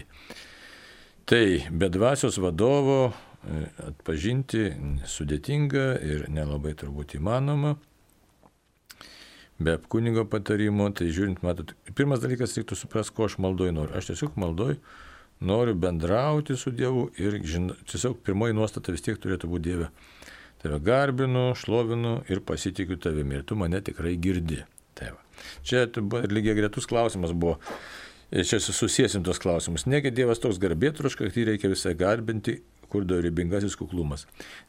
tai 1.26 1.44
be 1.66 1.88
dvasios 1.90 2.38
vadovo 2.38 3.00
e, 3.11 3.64
atpažinti 3.88 4.68
sudėtinga 5.16 5.88
ir 6.07 6.28
nelabai 6.30 6.76
turbūt 6.78 7.16
įmanoma. 7.18 7.74
Be 9.59 9.77
kunigo 9.88 10.25
patarimo, 10.27 10.88
tai 10.90 11.12
žiūrint, 11.14 11.43
matot, 11.47 11.77
pirmas 11.95 12.23
dalykas 12.23 12.57
reiktų 12.59 12.79
suprasti, 12.79 13.14
ko 13.14 13.29
aš 13.29 13.37
maldoju 13.43 13.75
noriu. 13.77 13.95
Aš 13.95 14.11
tiesiog 14.11 14.38
maldoju 14.40 14.81
noriu 15.45 15.75
bendrauti 15.75 16.57
su 16.57 16.73
Dievu 16.75 17.09
ir 17.19 17.38
žin, 17.47 17.71
tiesiog 17.90 18.19
pirmoji 18.27 18.57
nuostata 18.57 18.95
vis 18.95 19.05
tiek 19.05 19.19
turėtų 19.21 19.51
būti 19.51 19.69
Dieve. 19.69 19.90
Tave 20.62 20.79
garbinu, 20.81 21.51
šlovinu 21.59 22.17
ir 22.33 22.40
pasitikiu 22.47 22.97
tavimi 22.97 23.38
ir 23.38 23.45
tu 23.47 23.59
mane 23.59 23.83
tikrai 23.85 24.17
girdi. 24.17 24.62
Tai 24.97 25.12
va. 25.12 25.21
Čia 25.67 25.87
lygiai 26.31 26.57
gretus 26.57 26.88
klausimas 26.90 27.35
buvo. 27.37 27.59
Čia 28.35 28.59
susiesim 28.59 29.23
tos 29.23 29.38
klausimus. 29.38 29.85
Negi 29.87 30.11
Dievas 30.14 30.40
toks 30.43 30.59
garbėtruškas, 30.62 31.31
kad 31.31 31.37
jį 31.37 31.51
reikia 31.53 31.71
visai 31.71 31.93
garbinti, 31.99 32.57
kur 32.90 33.05
do 33.07 33.21
ribingasis 33.23 33.77
kuklumas. 33.79 34.25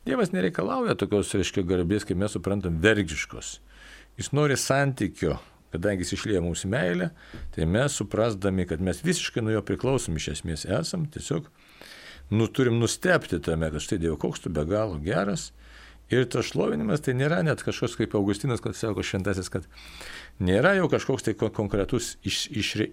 Dievas 0.06 0.34
nereikalauja 0.36 0.98
tokios, 1.00 1.32
reiškia, 1.34 1.64
garbės, 1.66 2.06
kaip 2.06 2.20
mes 2.20 2.36
suprantam, 2.36 2.78
vergiškos. 2.84 3.56
Jis 4.20 4.32
nori 4.36 4.58
santykio, 4.60 5.38
kadangi 5.76 6.06
jis 6.06 6.16
išlieja 6.16 6.44
mūsų 6.46 6.72
meilę, 6.72 7.10
tai 7.56 7.68
mes 7.68 7.98
suprasdami, 8.00 8.68
kad 8.70 8.84
mes 8.84 9.02
visiškai 9.04 9.44
nuo 9.44 9.58
jo 9.58 9.64
priklausom 9.66 10.16
iš 10.20 10.32
esmės 10.38 10.66
esam, 10.66 11.08
tiesiog 11.12 11.50
nu, 12.30 12.48
turim 12.48 12.80
nustepti 12.80 13.42
tame, 13.44 13.70
kad 13.74 13.84
štai 13.84 14.00
Dievo 14.02 14.18
koks 14.22 14.46
tu 14.46 14.50
be 14.54 14.66
galo 14.66 14.98
geras. 15.04 15.52
Ir 16.14 16.28
tas 16.30 16.46
šlovinimas 16.52 17.02
tai 17.02 17.16
nėra 17.18 17.40
net 17.42 17.64
kažkoks 17.66 17.96
kaip 17.98 18.14
Augustinas, 18.18 18.62
kad 18.62 18.78
sako 18.78 19.02
šventasis, 19.02 19.50
kad 19.50 19.66
nėra 20.38 20.76
jau 20.78 20.86
kažkoks 20.92 21.26
tai 21.26 21.34
konkretus 21.34 22.12
iš, 22.22 22.44
išre, 22.54 22.92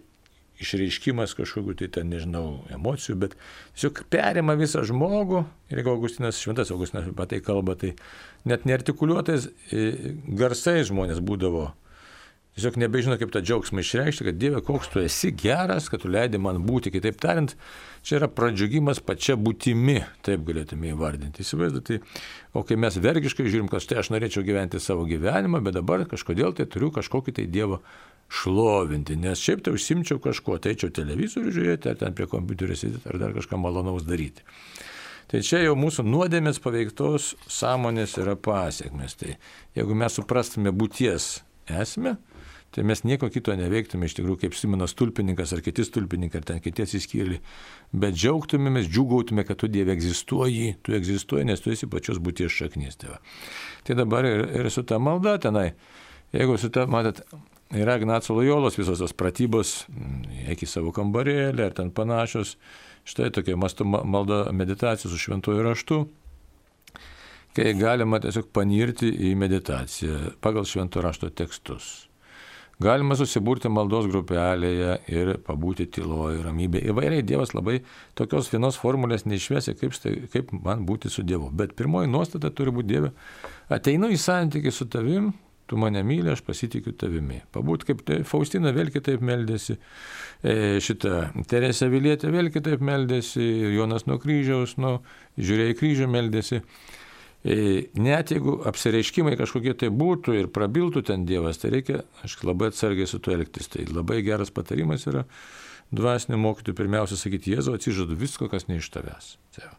išreiškimas 0.62 1.36
kažkokiu 1.38 1.76
tai 1.82 1.90
ten, 1.92 2.08
nežinau, 2.12 2.62
emocijų, 2.72 3.18
bet 3.26 3.36
tiesiog 3.74 4.04
perima 4.12 4.56
visą 4.58 4.84
žmogų 4.88 5.44
ir 5.72 5.82
jeigu 5.82 5.94
Augustinas, 5.94 6.40
šventas 6.40 6.72
Augustinas 6.74 7.10
apie 7.10 7.28
tai 7.34 7.42
kalba, 7.44 7.76
tai 7.78 7.94
net 8.48 8.66
neartikuliuotais 8.68 9.50
e, 9.70 9.86
garsais 10.38 10.88
žmonės 10.90 11.22
būdavo 11.24 11.70
Tiesiog 12.52 12.74
nebežino, 12.76 13.14
kaip 13.16 13.30
tą 13.32 13.40
džiaugsmą 13.40 13.80
išreikšti, 13.80 14.26
kad 14.26 14.36
Dieve, 14.36 14.58
koks 14.60 14.90
tu 14.92 15.00
esi 15.00 15.30
geras, 15.32 15.86
kad 15.88 16.02
tu 16.02 16.10
leidai 16.12 16.36
man 16.36 16.58
būti. 16.66 16.90
Kitaip 16.92 17.16
tariant, 17.22 17.54
čia 18.04 18.18
yra 18.18 18.28
pradžiugimas 18.28 19.00
pačia 19.00 19.38
būtimi, 19.40 20.02
taip 20.26 20.44
galėtume 20.44 20.90
įvardinti. 20.92 21.40
Įsivaizduoti, 21.46 22.02
o 22.52 22.60
kai 22.68 22.76
mes 22.76 22.98
vergiškai 23.00 23.46
žiūrim, 23.48 23.72
kad 23.72 23.80
štai 23.80 24.02
aš 24.02 24.12
norėčiau 24.12 24.44
gyventi 24.44 24.82
savo 24.84 25.08
gyvenimą, 25.08 25.62
bet 25.64 25.78
dabar 25.78 26.04
kažkodėl 26.10 26.52
tai 26.58 26.68
turiu 26.68 26.92
kažkokį 26.92 27.38
tai 27.40 27.48
Dievą 27.48 27.80
šlovinti, 28.32 29.16
nes 29.20 29.40
šiaip 29.42 29.64
tai 29.66 29.74
užsimčiau 29.76 30.20
kažko, 30.22 30.56
tai 30.62 30.72
eičiau 30.72 30.92
televizorių 30.94 31.52
žiūrėti, 31.52 31.90
ar 31.92 32.00
ten 32.00 32.16
prie 32.16 32.28
kompiuterio 32.30 32.76
sėdėti, 32.78 33.04
ar 33.12 33.20
dar 33.20 33.36
kažką 33.36 33.60
malonaus 33.60 34.06
daryti. 34.08 34.44
Tai 35.32 35.40
čia 35.44 35.62
jau 35.62 35.76
mūsų 35.78 36.04
nuodėmės 36.08 36.58
paveiktos 36.60 37.32
sąmonės 37.48 38.18
yra 38.20 38.34
pasiekmes. 38.36 39.16
Tai 39.20 39.36
jeigu 39.76 39.94
mes 39.96 40.18
suprastume 40.18 40.72
būties 40.76 41.28
esmę, 41.72 42.18
tai 42.72 42.84
mes 42.88 43.00
nieko 43.04 43.28
kito 43.32 43.54
neveiktume 43.56 44.08
iš 44.08 44.16
tikrųjų 44.18 44.42
kaip 44.42 44.56
Simonas 44.56 44.96
tulpininkas 44.96 45.52
ar 45.56 45.62
kiti 45.64 45.84
tulpininkai 45.94 46.40
ar 46.40 46.48
ten 46.48 46.60
kiti 46.64 46.84
atsiskyrėliai, 46.84 47.40
bet 47.92 48.16
džiaugtumėmės, 48.16 48.88
džiugautume, 48.92 49.44
kad 49.48 49.60
tu 49.60 49.68
Dieve 49.72 49.92
egzistuoji, 49.96 50.74
tu 50.84 50.96
egzistuoji, 50.96 51.48
nes 51.48 51.64
tu 51.64 51.72
esi 51.72 51.88
pačios 51.88 52.20
būties 52.20 52.52
šaknis. 52.52 52.96
Tai, 53.00 53.14
va. 53.14 53.20
tai 53.88 53.96
dabar 54.00 54.28
ir, 54.28 54.46
ir 54.60 54.70
su 54.72 54.84
ta 54.88 55.00
malda 55.00 55.38
tenai, 55.40 55.70
jeigu 56.32 56.56
su 56.60 56.72
ta, 56.72 56.88
matot, 56.88 57.20
yra 57.72 57.98
Ignaco 58.00 58.36
Lojolos 58.36 58.78
visos 58.78 59.00
tos 59.02 59.14
pratybos, 59.16 59.82
eik 60.46 60.64
į 60.64 60.70
savo 60.70 60.92
kambarėlį 60.94 61.66
ar 61.66 61.76
ten 61.76 61.92
panašios, 61.94 62.56
štai 63.08 63.30
tokia 63.34 63.56
masto 63.58 63.84
malda 63.84 64.44
meditacija 64.52 65.10
su 65.10 65.20
šventuoju 65.20 65.64
raštu 65.66 66.02
kai 67.56 67.74
galima 67.76 68.20
tiesiog 68.22 68.48
panirti 68.54 69.10
į 69.28 69.34
meditaciją 69.36 70.38
pagal 70.44 70.64
švento 70.68 71.02
rašto 71.04 71.28
tekstus. 71.28 72.08
Galima 72.82 73.14
susiburti 73.14 73.70
maldos 73.70 74.08
grupelėje 74.10 74.94
ir 75.12 75.36
pabūti 75.46 75.84
tyloje, 75.92 76.40
ramybėje. 76.42 76.88
Įvairiai 76.90 77.22
Dievas 77.22 77.52
labai 77.54 77.76
tokios 78.18 78.48
vienos 78.50 78.78
formulės 78.80 79.26
neišvesi, 79.28 79.76
kaip, 79.78 79.94
kaip 80.32 80.50
man 80.56 80.82
būti 80.88 81.12
su 81.12 81.22
Dievu. 81.22 81.52
Bet 81.54 81.76
pirmoji 81.78 82.10
nuostata 82.10 82.50
turi 82.50 82.72
būti 82.74 82.90
Dieve. 82.90 83.12
Ateinu 83.70 84.10
į 84.10 84.18
santykių 84.18 84.72
su 84.74 84.88
tavim, 84.90 85.30
tu 85.72 85.78
mane 85.80 86.02
myli, 86.04 86.28
aš 86.28 86.42
pasitikiu 86.44 86.92
tavimi. 87.00 87.38
Pabūt 87.54 87.86
kaip 87.88 88.02
tai, 88.04 88.18
Faustina 88.28 88.74
vėl 88.76 88.90
kitaip 88.92 89.22
meldėsi, 89.24 89.78
e, 90.44 90.56
šita 90.84 91.30
Teresė 91.48 91.88
Vilietė 91.88 92.28
vėl 92.34 92.50
kitaip 92.52 92.84
meldėsi, 92.84 93.46
Jonas 93.72 94.04
nuo 94.04 94.18
kryžiaus, 94.20 94.76
nuo 94.76 94.98
žiūrėjai 95.40 95.78
kryžių 95.80 96.10
meldėsi. 96.12 96.60
E, 96.60 97.56
net 97.96 98.34
jeigu 98.34 98.58
apsireiškimai 98.68 99.32
kažkokie 99.40 99.72
tai 99.80 99.88
būtų 99.88 100.36
ir 100.42 100.52
prabiltų 100.52 101.06
ten 101.08 101.24
Dievas, 101.24 101.62
tai 101.62 101.72
reikia, 101.78 102.02
aš 102.20 102.42
labai 102.44 102.68
atsargiai 102.68 103.08
su 103.08 103.22
tuo 103.24 103.32
elgtis. 103.32 103.72
Tai 103.72 103.88
labai 103.88 104.20
geras 104.26 104.52
patarimas 104.52 105.08
yra 105.08 105.24
dvasinio 105.88 106.36
mokytojų 106.44 106.82
pirmiausia 106.82 107.16
sakyti, 107.16 107.56
Jėzau, 107.56 107.80
atsižadu 107.80 108.20
visko, 108.20 108.52
kas 108.52 108.68
ne 108.68 108.76
iš 108.76 108.92
tavęs. 108.92 109.38
Tai 109.56 109.72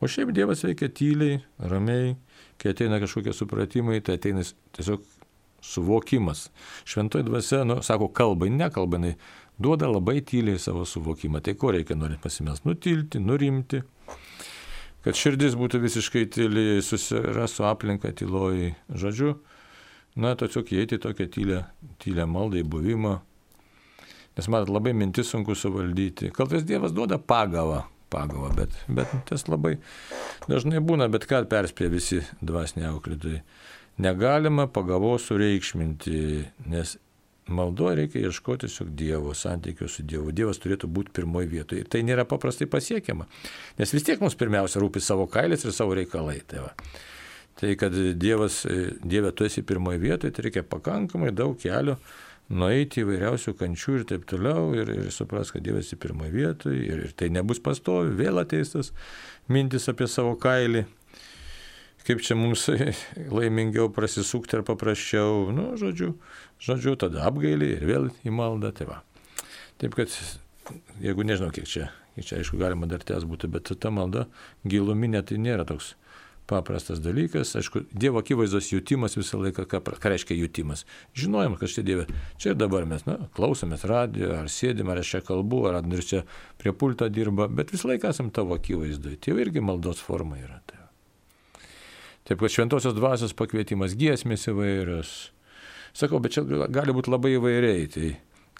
o 0.00 0.08
šiaip 0.10 0.32
Dievas 0.34 0.64
veikia 0.66 0.88
tyliai, 0.92 1.38
ramiai, 1.70 2.14
kai 2.60 2.72
ateina 2.74 3.00
kažkokie 3.02 3.32
supratimai, 3.36 4.00
tai 4.04 4.18
ateina 4.18 4.44
tiesiog 4.76 5.04
suvokimas. 5.64 6.48
Šventoji 6.84 7.26
dvasia, 7.26 7.62
nu, 7.68 7.80
sako, 7.82 8.10
kalbai, 8.12 8.50
nekalbai, 8.52 9.14
duoda 9.58 9.88
labai 9.88 10.20
tyliai 10.26 10.60
savo 10.60 10.84
suvokimą. 10.88 11.40
Tai 11.44 11.56
ko 11.58 11.72
reikia, 11.74 11.96
norint 11.98 12.22
pasimest, 12.22 12.66
nutilti, 12.68 13.22
nurimti 13.22 13.82
kad 15.04 15.18
širdis 15.18 15.56
būtų 15.58 15.82
visiškai 15.82 16.24
tyli, 16.32 16.64
susirastų 16.84 17.66
aplinką 17.68 18.12
tyloj 18.16 18.72
žodžiu. 18.88 19.36
Na, 20.14 20.32
tiesiog 20.38 20.70
įeiti 20.70 21.00
tokią 21.02 21.26
tylę, 21.34 21.60
tylę 22.02 22.24
maldą, 22.30 22.60
į 22.62 22.68
buvimą. 22.70 23.16
Nes 24.38 24.48
matot, 24.50 24.70
labai 24.72 24.94
mintis 24.96 25.28
sunku 25.30 25.56
suvaldyti. 25.58 26.30
Kaltas 26.34 26.64
Dievas 26.66 26.94
duoda 26.94 27.18
pagavą, 27.18 27.82
pagavą, 28.14 28.52
bet, 28.56 28.78
bet 28.86 29.10
tas 29.28 29.46
labai 29.50 29.76
dažnai 30.46 30.80
būna, 30.82 31.10
bet 31.10 31.26
ką 31.30 31.42
perspėja 31.50 31.92
visi 31.92 32.22
dvasiniai 32.40 32.92
auklėtojai. 32.92 33.42
Negalima 33.98 34.66
pagavos 34.66 35.28
sureikšminti, 35.28 36.20
nes 36.66 36.96
maldoje 37.46 37.96
reikia 37.96 38.26
ieškoti 38.26 38.66
tiesiog 38.66 38.90
Dievo, 38.96 39.34
santykio 39.34 39.88
su 39.88 40.02
Dievu. 40.02 40.32
Dievas 40.32 40.58
turėtų 40.58 40.88
būti 40.90 41.14
pirmoji 41.14 41.50
vietoje. 41.50 41.84
Ir 41.84 41.90
tai 41.92 42.02
nėra 42.06 42.24
paprastai 42.26 42.66
pasiekiama. 42.70 43.28
Nes 43.78 43.94
vis 43.94 44.06
tiek 44.06 44.20
mums 44.20 44.34
pirmiausia 44.40 44.82
rūpi 44.82 45.02
savo 45.04 45.28
kailis 45.30 45.64
ir 45.64 45.76
savo 45.76 45.94
reikalai. 45.94 46.40
Tai, 46.48 46.64
va. 46.64 46.72
tai 47.60 47.74
kad 47.78 47.94
Dievas, 47.94 48.64
Dieve 49.04 49.32
tu 49.32 49.46
esi 49.46 49.62
pirmoji 49.62 50.02
vietoje, 50.02 50.34
tai 50.34 50.48
reikia 50.48 50.64
pakankamai 50.66 51.34
daug 51.36 51.58
kelių 51.60 51.98
nueiti 52.54 53.04
įvairiausių 53.04 53.54
kančių 53.56 53.94
ir 53.98 54.08
taip 54.08 54.26
toliau 54.28 54.74
ir, 54.76 54.90
ir 54.90 55.12
supras, 55.14 55.52
kad 55.52 55.64
Dievas 55.64 55.92
į 55.94 56.00
pirmą 56.02 56.28
vietą 56.32 56.72
ir, 56.74 57.06
ir 57.06 57.14
tai 57.16 57.30
nebus 57.32 57.60
pastovi, 57.62 58.12
vėl 58.18 58.42
ateistas 58.42 58.92
mintis 59.48 59.88
apie 59.88 60.08
savo 60.10 60.34
kailį 60.40 60.84
kaip 62.06 62.22
čia 62.24 62.36
mums 62.38 62.68
laimingiau 63.36 63.90
prasisukti 63.94 64.58
ar 64.58 64.64
paprasčiau, 64.66 65.50
nu, 65.54 65.72
žodžiu, 65.80 66.14
žodžiu, 66.62 66.96
tada 67.00 67.26
apgailį 67.30 67.72
ir 67.78 67.84
vėl 67.88 68.08
į 68.24 68.34
maldą. 68.34 68.72
Tai 68.76 68.88
va. 68.90 69.02
Taip 69.80 69.96
kad, 69.98 70.12
jeigu 71.02 71.26
nežinau, 71.26 71.50
kiek 71.54 71.68
čia, 71.68 71.90
kiek 72.14 72.28
čia 72.28 72.40
aišku, 72.40 72.60
galima 72.60 72.88
dar 72.90 73.04
tęs 73.04 73.26
būti, 73.28 73.50
bet 73.50 73.72
ta 73.80 73.92
malda 73.94 74.28
giluminė 74.68 75.24
tai 75.26 75.40
nėra 75.42 75.66
toks 75.68 75.94
paprastas 76.46 77.00
dalykas. 77.00 77.54
Aišku, 77.56 77.86
Dievo 77.92 78.20
akivaizdos 78.20 78.68
jūtimas 78.72 79.16
visą 79.16 79.40
laiką, 79.40 79.64
ką, 79.70 79.80
ką 80.00 80.12
reiškia 80.12 80.36
jūtimas. 80.36 80.84
Žinojom, 81.16 81.56
kad 81.60 81.72
štai 81.72 81.86
Dieve, 81.86 82.06
čia 82.40 82.52
ir 82.52 82.60
dabar 82.60 82.86
mes 82.88 83.06
na, 83.08 83.16
klausomės 83.36 83.86
radio, 83.88 84.34
ar 84.42 84.52
sėdim, 84.52 84.92
ar 84.92 85.00
aš 85.00 85.16
čia 85.16 85.24
kalbu, 85.24 85.64
ar 85.70 85.80
ir 85.80 86.04
čia 86.04 86.24
prie 86.60 86.74
pulto 86.76 87.08
dirba, 87.08 87.48
bet 87.48 87.72
visą 87.74 87.94
laiką 87.94 88.12
esam 88.12 88.30
tavo 88.34 88.58
akivaizdoje. 88.58 89.20
Tai 89.24 89.38
irgi 89.40 89.64
maldos 89.64 90.04
forma 90.04 90.40
yra. 90.40 90.60
Tai. 90.68 90.73
Taip 92.24 92.40
kad 92.40 92.52
šventosios 92.52 92.94
dvasios 92.96 93.34
pakvietimas, 93.36 93.96
giesmės 94.00 94.46
įvairios. 94.48 95.10
Sakau, 95.94 96.22
bet 96.24 96.32
čia 96.34 96.44
gali 96.72 96.94
būti 96.96 97.12
labai 97.12 97.34
įvairiai. 97.36 97.88
Tai 97.92 98.12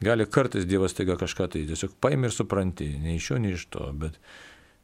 gali 0.05 0.27
kartais 0.29 0.66
Dievas 0.68 0.92
taiga 0.96 1.16
kažką 1.20 1.48
tai 1.55 1.62
tiesiog 1.70 1.94
paimi 2.03 2.29
ir 2.29 2.35
supranti, 2.35 2.90
nei 3.00 3.16
iš 3.16 3.31
jo, 3.33 3.38
nei 3.40 3.55
iš 3.57 3.64
to. 3.72 3.87
Bet 3.96 4.18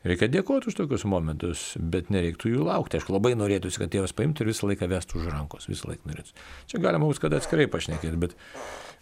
reikia 0.09 0.31
dėkoti 0.33 0.71
už 0.71 0.79
tokius 0.79 1.05
momentus, 1.05 1.65
bet 1.77 2.09
nereiktų 2.15 2.55
jų 2.55 2.69
laukti. 2.71 2.97
Aš 2.97 3.11
labai 3.13 3.35
norėtųsi, 3.37 3.83
kad 3.83 3.93
Dievas 3.93 4.17
paimtų 4.17 4.47
ir 4.47 4.53
visą 4.55 4.71
laiką 4.71 4.89
vestų 4.91 5.21
už 5.21 5.29
rankos, 5.35 5.69
visą 5.69 5.91
laiką 5.93 6.09
norėtųsi. 6.09 6.47
Čia 6.73 6.81
galima 6.81 7.05
mums 7.05 7.21
kada 7.21 7.43
atskirai 7.43 7.69
pašnekėti, 7.69 8.17
bet, 8.23 8.39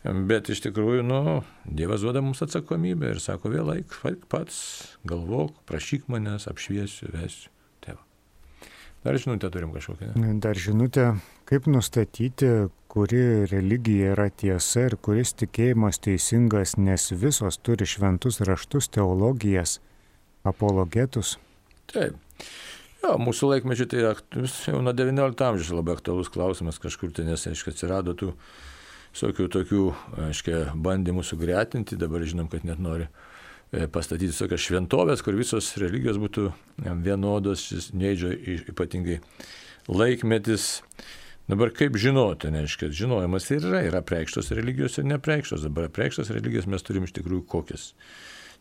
bet 0.02 0.50
iš 0.50 0.64
tikrųjų, 0.66 1.04
nu, 1.06 1.20
Dievas 1.64 2.02
duoda 2.02 2.24
mums 2.24 2.42
atsakomybę 2.42 3.14
ir 3.14 3.22
sako, 3.22 3.54
vėl 3.54 3.76
eik 3.78 3.94
pats, 4.26 4.58
galvok, 5.06 5.62
prašyk 5.70 6.10
manęs, 6.10 6.50
apšviesiu, 6.50 7.12
vesiu. 7.14 7.54
Dar 9.04 9.18
žinutę 9.18 9.50
turim 9.50 9.72
kažkokią. 9.72 10.12
Dar 10.42 10.58
žinutę, 10.58 11.16
kaip 11.46 11.66
nustatyti, 11.70 12.48
kuri 12.90 13.46
religija 13.46 14.14
yra 14.16 14.26
tiesa 14.30 14.88
ir 14.88 14.96
kuris 14.98 15.34
tikėjimas 15.38 16.00
teisingas, 16.02 16.74
nes 16.80 17.10
visos 17.14 17.60
turi 17.62 17.86
šventus 17.86 18.40
raštus, 18.48 18.90
teologijas, 18.90 19.78
apologetus. 20.48 21.36
Taip. 21.92 22.18
Jo, 23.04 23.14
mūsų 23.22 23.52
laikmečiai 23.52 23.86
tai 23.92 24.02
jau 24.02 24.82
nuo 24.82 24.92
XIX 24.96 25.46
amžiaus 25.46 25.70
labai 25.70 25.94
aktualus 25.94 26.32
klausimas 26.34 26.82
kažkur 26.82 27.14
ten, 27.14 27.30
nes, 27.30 27.46
aišku, 27.46 27.70
atsirado 27.70 28.16
tų 28.18 28.32
visokių 29.14 29.46
tokių, 29.54 29.84
aiškiai, 30.26 30.64
bandymų 30.74 31.22
sugretinti, 31.24 31.96
dabar 32.00 32.26
žinom, 32.26 32.50
kad 32.50 32.66
net 32.66 32.82
nori 32.82 33.06
E, 33.06 33.27
pastatyti 33.92 34.32
tokias 34.32 34.64
šventovės, 34.64 35.22
kur 35.24 35.36
visos 35.36 35.70
religijos 35.80 36.18
būtų 36.20 36.48
vienodos, 37.04 37.68
neidžio 37.92 38.32
ypatingai 38.72 39.18
laikmetis. 39.88 40.78
Dabar 41.48 41.70
kaip 41.72 41.96
žinoti, 41.96 42.50
neaiškiai, 42.52 42.92
žinojimas 42.92 43.46
ir 43.54 43.62
yra, 43.64 43.80
yra 43.88 44.02
preikštos 44.04 44.50
religijos 44.56 44.98
ir 45.00 45.06
nepreikštos. 45.08 45.62
Dabar 45.64 45.88
preikštos 45.88 46.28
religijos 46.34 46.68
mes 46.68 46.84
turim 46.84 47.06
iš 47.06 47.14
tikrųjų 47.16 47.46
kokias. 47.48 47.94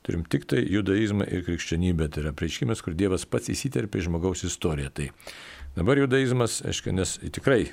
Turim 0.08 0.24
tik 0.24 0.46
tai 0.48 0.62
judaizmą 0.64 1.26
ir 1.28 1.44
krikščionybę, 1.44 2.08
tai 2.14 2.24
yra 2.24 2.32
prieškimas, 2.38 2.84
kur 2.86 2.96
Dievas 2.96 3.26
pats 3.28 3.52
įsiterpia 3.52 4.00
į 4.00 4.06
žmogaus 4.08 4.46
istoriją. 4.48 4.94
Tai 4.96 5.10
dabar 5.76 6.00
judaizmas, 6.00 6.62
aišku, 6.64 6.96
nes 6.96 7.18
tikrai 7.36 7.66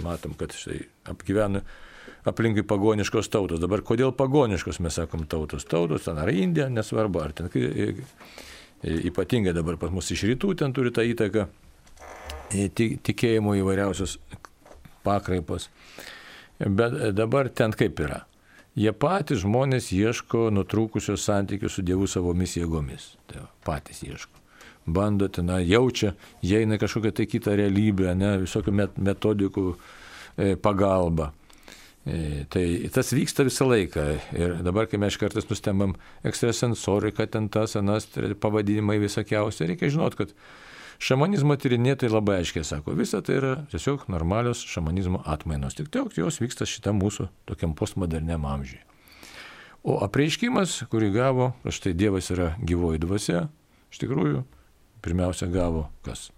matom, 0.00 0.32
kad 0.38 0.56
štai 0.56 0.86
apgyvena 1.12 1.60
aplinkui 2.28 2.64
pagoniškos 2.66 3.28
tautos. 3.32 3.60
Dabar 3.62 3.82
kodėl 3.84 4.14
pagoniškos 4.16 4.80
mes 4.84 4.96
sakom 5.00 5.26
tautos? 5.28 5.66
Tautos, 5.68 6.06
ten 6.06 6.20
ar 6.20 6.30
Indija, 6.32 6.70
nesvarbu, 6.72 7.20
ar 7.20 7.34
ten 7.36 7.50
ypatingai 8.84 9.54
dabar 9.56 9.78
pas 9.80 9.92
mus 9.92 10.10
iš 10.12 10.26
rytų 10.28 10.54
ten 10.60 10.74
turi 10.76 10.92
tą 10.92 11.04
įtaką 11.08 11.46
tikėjimo 12.52 13.54
įvairiausios 13.58 14.18
pakraipos. 15.04 15.70
Bet 16.58 16.96
dabar 17.16 17.48
ten 17.48 17.74
kaip 17.74 17.98
yra. 18.04 18.22
Jie 18.74 18.90
patys 18.90 19.44
žmonės 19.44 19.92
ieško 19.94 20.48
nutrūkusios 20.54 21.22
santykių 21.22 21.70
su 21.70 21.82
Dievu 21.86 22.08
savomis 22.10 22.56
jėgomis. 22.58 23.12
Tai 23.30 23.46
patys 23.66 24.02
ieško. 24.02 24.40
Bando 24.86 25.28
ten, 25.32 25.48
jaučia, 25.64 26.12
jie 26.44 26.58
eina 26.60 26.76
kažkokią 26.76 27.12
tai 27.16 27.26
kitą 27.30 27.54
realybę, 27.56 28.10
ne, 28.18 28.34
visokių 28.42 28.74
metodikų 29.00 29.64
e, 29.72 30.56
pagalba. 30.60 31.30
E, 32.04 32.44
tai 32.52 32.90
tas 32.92 33.14
vyksta 33.16 33.46
visą 33.48 33.64
laiką. 33.70 34.04
Ir 34.36 34.58
dabar, 34.64 34.88
kai 34.90 35.00
mes 35.00 35.16
kartais 35.16 35.46
nustembam 35.48 35.94
ekstrasensorika, 36.26 37.24
ten 37.32 37.48
tas, 37.48 37.78
anas, 37.80 38.10
pavadinimai 38.40 38.98
visokiausi, 39.00 39.64
reikia 39.70 39.88
žinot, 39.94 40.16
kad 40.18 40.34
šamanizmo 41.00 41.56
tyrinėtojai 41.56 42.12
labai 42.12 42.42
aiškiai 42.42 42.66
sako, 42.68 42.92
visa 42.98 43.22
tai 43.24 43.38
yra 43.38 43.54
tiesiog 43.72 44.04
normalios 44.12 44.60
šamanizmo 44.68 45.22
atmainos. 45.24 45.78
Tik 45.78 45.88
tiek 45.94 46.18
jos 46.20 46.42
vyksta 46.44 46.68
šitam 46.68 47.00
mūsų 47.00 47.30
tokiam 47.48 47.72
postmoderniam 47.78 48.44
amžiui. 48.48 48.82
O 49.84 49.98
apreiškimas, 50.04 50.82
kurį 50.92 51.10
gavo, 51.12 51.50
štai 51.68 51.92
Dievas 51.96 52.30
yra 52.32 52.54
gyvoji 52.60 53.00
dvasia, 53.00 53.46
iš 53.92 54.00
tikrųjų, 54.00 54.44
pirmiausia 55.04 55.48
gavo 55.52 55.86
kas? 56.04 56.30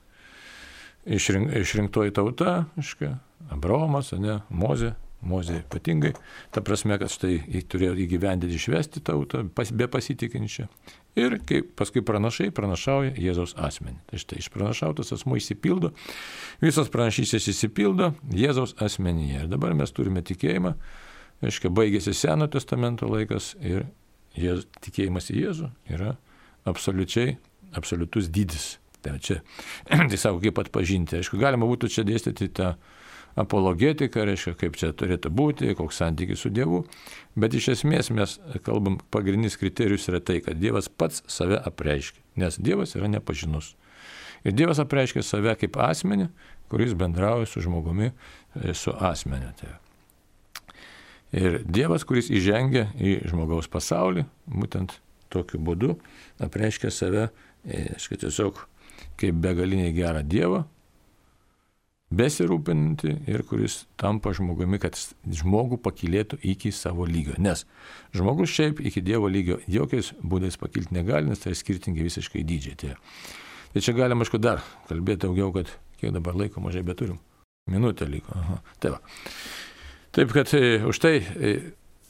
Išrink, 1.07 1.53
išrinktoji 1.55 2.15
tauta, 2.15 2.65
iška, 2.79 3.13
Abraomas, 3.55 4.11
ne, 4.19 4.41
Mozė, 4.51 4.97
Mozė 5.25 5.63
ypatingai, 5.63 6.13
ta 6.53 6.61
prasme, 6.63 6.99
kad 7.01 7.11
štai 7.11 7.63
turėjo 7.71 7.95
įgyvendinti, 8.05 8.59
išvesti 8.59 9.01
tautą 9.07 9.47
pas, 9.49 9.73
be 9.73 9.89
pasitikinčią. 9.91 10.67
Ir 11.17 11.39
kaip 11.49 11.71
paskui 11.81 12.03
pranašai 12.05 12.51
pranašauja 12.55 13.15
Jėzaus 13.17 13.55
asmenį. 13.57 14.03
Tai 14.11 14.21
štai 14.21 14.43
išpranašautas 14.43 15.15
asmuo 15.17 15.39
įsipildo, 15.41 15.95
visos 16.61 16.93
pranašysės 16.93 17.49
įsipildo 17.55 18.13
Jėzaus 18.37 18.77
asmenyje. 18.85 19.47
Ir 19.47 19.51
dabar 19.51 19.73
mes 19.79 19.95
turime 19.97 20.21
tikėjimą, 20.27 20.75
aiškiai, 21.41 21.73
baigėsi 21.73 22.13
Seno 22.15 22.51
testamento 22.53 23.09
laikas 23.09 23.55
ir 23.65 23.89
Jėz, 24.37 24.67
tikėjimas 24.85 25.31
į 25.33 25.41
Jėzų 25.41 25.71
yra 25.97 26.19
absoliučiai, 26.69 27.39
absoliutus 27.77 28.29
dydis. 28.29 28.75
Tai 29.01 29.17
čia, 29.23 29.41
tai 30.11 30.19
sako, 30.19 30.43
kaip 30.45 30.61
atpažinti. 30.61 31.21
Aišku, 31.21 31.41
galima 31.41 31.69
būtų 31.69 31.89
čia 31.97 32.05
dėstyti 32.05 32.51
tą 32.53 32.75
apologetika, 33.37 34.25
reiškia, 34.25 34.55
kaip 34.57 34.77
čia 34.81 34.93
turėtų 34.97 35.31
būti, 35.37 35.75
koks 35.77 36.01
santykis 36.01 36.41
su 36.43 36.51
Dievu. 36.51 36.83
Bet 37.37 37.55
iš 37.55 37.69
esmės 37.75 38.09
mes 38.15 38.39
kalbam, 38.65 38.99
pagrindinis 39.13 39.59
kriterijus 39.61 40.09
yra 40.11 40.23
tai, 40.25 40.41
kad 40.45 40.57
Dievas 40.61 40.89
pats 40.89 41.23
save 41.31 41.61
apreiškia, 41.69 42.23
nes 42.41 42.57
Dievas 42.57 42.97
yra 42.97 43.11
nepažinus. 43.13 43.75
Ir 44.47 44.57
Dievas 44.57 44.81
apreiškia 44.81 45.25
save 45.27 45.57
kaip 45.61 45.77
asmenį, 45.81 46.31
kuris 46.73 46.95
bendrauja 46.99 47.49
su 47.51 47.61
žmogumi, 47.65 48.13
e, 48.57 48.75
su 48.75 48.95
asmeniu. 48.95 49.53
Tai. 49.61 49.75
Ir 51.37 51.61
Dievas, 51.67 52.07
kuris 52.09 52.31
įžengia 52.33 52.89
į 52.97 53.19
žmogaus 53.29 53.69
pasaulį, 53.69 54.25
būtent 54.49 54.97
tokiu 55.29 55.61
būdu 55.61 55.97
apreiškia 56.41 56.93
save, 56.95 57.29
aiškiai, 57.67 58.23
tiesiog 58.25 58.63
kaip 59.21 59.37
begaliniai 59.43 59.93
gerą 59.97 60.23
Dievą, 60.25 60.65
besirūpinanti 62.15 63.13
ir 63.27 63.43
kuris 63.49 63.81
tampa 63.99 64.31
žmogumi, 64.37 64.79
kad 64.83 64.99
žmogų 65.27 65.81
pakilėtų 65.83 66.39
iki 66.47 66.71
savo 66.75 67.07
lygio. 67.09 67.35
Nes 67.43 67.65
žmogus 68.15 68.53
šiaip 68.55 68.81
iki 68.87 69.03
Dievo 69.03 69.31
lygio 69.31 69.59
jokiais 69.67 70.13
būdais 70.23 70.59
pakilti 70.61 70.95
negali, 70.95 71.31
nes 71.31 71.43
tai 71.43 71.57
skirtingi 71.59 72.07
visiškai 72.07 72.45
dydžiai. 72.47 72.79
Tai, 72.79 72.95
tai 73.75 73.83
čia 73.83 73.97
galima, 73.97 74.23
aišku, 74.23 74.39
dar 74.39 74.63
kalbėti 74.91 75.27
daugiau, 75.27 75.51
kad 75.57 75.73
kiek 76.01 76.15
dabar 76.15 76.39
laiko 76.39 76.63
mažai 76.63 76.85
beturim. 76.87 77.19
Minutė 77.71 78.07
liko. 78.07 78.31
Aha. 78.39 78.61
Tai 78.79 78.95
va. 78.95 79.01
Taip, 80.15 80.31
kad 80.33 80.53
e, 80.55 80.79
už 80.87 81.01
tai 81.03 81.17
e, 81.19 81.57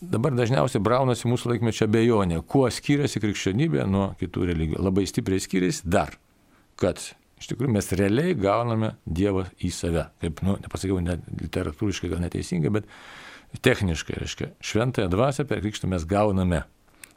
dabar 0.05 0.35
dažniausiai 0.37 0.83
braunasi 0.85 1.31
mūsų 1.31 1.55
laikmečio 1.55 1.89
bejonė, 1.89 2.43
kuo 2.45 2.69
skiriasi 2.69 3.23
krikščionybė 3.25 3.87
nuo 3.89 4.11
kitų 4.21 4.51
religijų. 4.53 4.83
Labai 4.85 5.07
stipriai 5.09 5.41
skiriasi 5.41 5.89
dar, 5.89 6.19
kad 6.77 7.01
iš 7.41 7.51
tikrųjų 7.51 7.75
mes 7.77 7.93
realiai 7.99 8.37
gauname 8.39 8.95
Dievą 9.05 9.47
į 9.61 9.71
save. 9.75 10.07
Kaip, 10.23 10.43
nu, 10.47 10.57
nepasakiau, 10.63 11.01
net 11.05 11.25
literatūriškai 11.43 12.11
gal 12.13 12.23
neteisingai, 12.25 12.73
bet 12.79 12.89
techniškai, 13.65 14.17
reiškia, 14.23 14.51
šventąją 14.65 15.11
dvasę 15.13 15.47
per 15.49 15.63
krikštą 15.65 15.91
mes 15.93 16.07
gauname. 16.09 16.65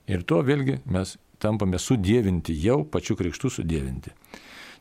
Ir 0.10 0.24
tuo 0.28 0.42
vėlgi 0.46 0.80
mes 0.90 1.16
tampame 1.40 1.80
sudėvinti, 1.80 2.56
jau 2.64 2.82
pačiu 2.88 3.16
krikštu 3.20 3.52
sudėvinti. 3.60 4.14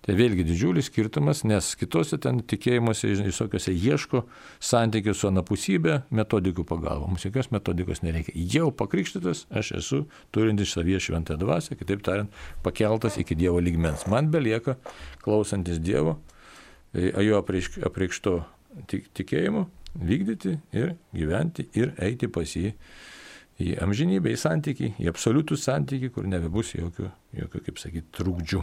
Tai 0.06 0.14
vėlgi 0.16 0.44
didžiulis 0.46 0.88
skirtumas, 0.88 1.42
nes 1.48 1.72
kitose 1.78 2.18
ten 2.22 2.40
tikėjimuose 2.48 3.10
visokiose 3.26 3.74
ieško 3.74 4.22
santykių 4.64 5.14
su 5.16 5.28
anapusybė 5.28 5.98
metodikų 6.14 6.64
pagalba. 6.68 7.08
Mums 7.10 7.26
jokios 7.26 7.50
metodikos 7.54 8.04
nereikia. 8.06 8.34
Jau 8.54 8.70
pakrikštytas 8.74 9.46
aš 9.50 9.72
esu 9.80 10.04
turintis 10.34 10.72
savyje 10.76 11.02
šventą 11.08 11.36
dvasę, 11.40 11.76
kitaip 11.80 12.04
tariant, 12.06 12.32
pakeltas 12.64 13.18
iki 13.20 13.36
Dievo 13.38 13.60
lygmens. 13.64 14.06
Man 14.10 14.30
belieka, 14.32 14.78
klausantis 15.24 15.82
Dievo, 15.82 16.16
e, 16.94 17.10
jo 17.26 17.42
apreikšto 17.42 18.38
tikėjimu, 18.88 19.66
vykdyti 19.98 20.58
ir 20.76 20.96
gyventi 21.16 21.68
ir 21.76 21.94
eiti 22.04 22.30
pas 22.30 22.56
jį 22.56 22.74
į 23.58 23.74
amžinybę, 23.82 24.30
į 24.32 24.38
santykį, 24.38 24.92
į 25.02 25.08
absoliutų 25.10 25.58
santykį, 25.58 26.12
kur 26.14 26.28
nebebus 26.30 26.76
jokių, 26.78 27.08
jokių 27.42 27.64
kaip 27.66 27.80
sakyti, 27.82 28.12
trūkdžių. 28.14 28.62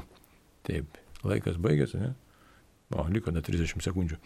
Taip. 0.65 1.04
Laikas 1.25 1.59
baigėsi, 1.61 1.99
ne? 2.01 2.13
O, 2.93 3.05
liko 3.09 3.33
net 3.33 3.47
30 3.49 3.81
sekundžių. 3.81 4.19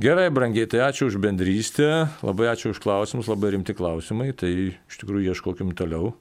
Gerai, 0.00 0.28
brangiai, 0.32 0.68
tai 0.68 0.82
ačiū 0.84 1.08
už 1.08 1.16
bendrystę, 1.24 1.88
labai 2.24 2.50
ačiū 2.50 2.74
už 2.74 2.82
klausimus, 2.84 3.30
labai 3.32 3.54
rimti 3.54 3.72
klausimai, 3.76 4.28
tai 4.36 4.52
iš 4.76 5.00
tikrųjų 5.00 5.32
ieškokim 5.32 5.72
toliau 5.76 6.12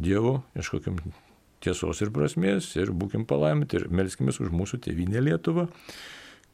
Dievo, 0.00 0.42
ieškokim 0.56 1.00
tiesos 1.64 2.00
ir 2.04 2.12
prasmės 2.12 2.70
ir 2.76 2.92
būkim 2.92 3.26
palaiminti 3.28 3.80
ir 3.80 3.88
melskime 3.92 4.32
už 4.32 4.52
mūsų 4.52 4.80
tėvynę 4.84 5.24
Lietuvą, 5.24 5.66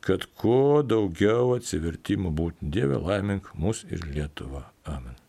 kad 0.06 0.26
kuo 0.38 0.82
daugiau 0.86 1.54
atsivertimų 1.58 2.34
būtų 2.34 2.72
Dieve, 2.78 3.02
laimink 3.02 3.50
mus 3.58 3.84
ir 3.90 4.06
Lietuvą. 4.06 4.66
Amen. 4.86 5.25